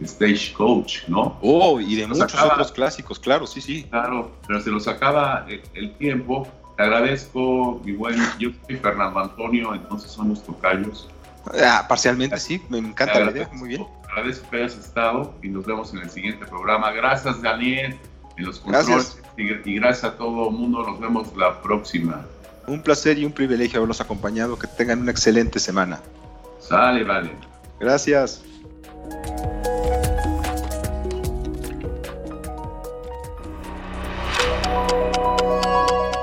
Stagecoach, 0.04 1.08
¿no? 1.08 1.38
Oh, 1.42 1.80
y 1.80 1.96
de 1.96 2.08
muchos 2.08 2.42
otros 2.42 2.72
clásicos, 2.72 3.20
claro, 3.20 3.46
sí, 3.46 3.62
sí. 3.62 3.84
Claro, 3.90 4.32
pero 4.48 4.60
se 4.62 4.70
los 4.70 4.88
acaba 4.88 5.46
el, 5.74 5.94
tiempo. 5.96 6.48
Te 6.78 6.84
agradezco, 6.84 7.82
mi 7.84 7.92
buen. 7.94 8.18
Yo 8.40 8.50
soy 8.66 8.78
Fernando 8.78 9.20
Antonio, 9.20 9.74
entonces 9.76 10.12
somos 10.12 10.44
tocayos. 10.44 11.08
Ah, 11.64 11.86
parcialmente 11.88 12.38
sí, 12.38 12.62
me 12.70 12.78
encanta 12.78 13.20
la 13.20 13.32
idea, 13.32 13.50
muy 13.54 13.70
bien. 13.70 13.86
Agradezco 14.10 14.50
que 14.50 14.58
hayas 14.58 14.78
estado 14.78 15.34
y 15.42 15.50
nos 15.50 15.66
vemos 15.66 15.94
en 15.94 16.00
el 16.00 16.10
siguiente 16.10 16.46
programa. 16.46 16.92
Gracias, 16.92 17.42
Daniel, 17.42 17.98
en 18.38 18.46
los 18.46 18.60
controles. 18.60 19.22
Y 19.38 19.76
gracias 19.76 20.04
a 20.04 20.18
todo 20.18 20.50
el 20.50 20.56
mundo. 20.56 20.84
Nos 20.84 21.00
vemos 21.00 21.36
la 21.36 21.62
próxima. 21.62 22.26
Un 22.68 22.82
placer 22.82 23.18
y 23.18 23.26
un 23.26 23.32
privilegio 23.32 23.78
haberlos 23.80 24.02
acompañado. 24.02 24.58
Que 24.58 24.68
tengan 24.68 25.02
una 25.02 25.12
excelente 25.12 25.60
semana. 25.60 26.00
Sale, 26.60 27.04
vale. 27.04 27.32
Gracias. 27.80 28.44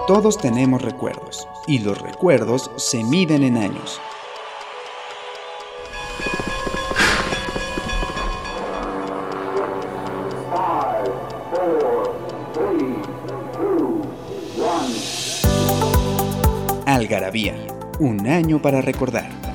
Todos 0.09 0.39
tenemos 0.39 0.81
recuerdos 0.81 1.47
y 1.67 1.81
los 1.81 2.01
recuerdos 2.01 2.71
se 2.77 3.05
miden 3.05 3.43
en 3.43 3.59
años. 3.59 4.01
Algarabía, 16.87 17.55
un 17.99 18.27
año 18.27 18.63
para 18.63 18.81
recordar. 18.81 19.48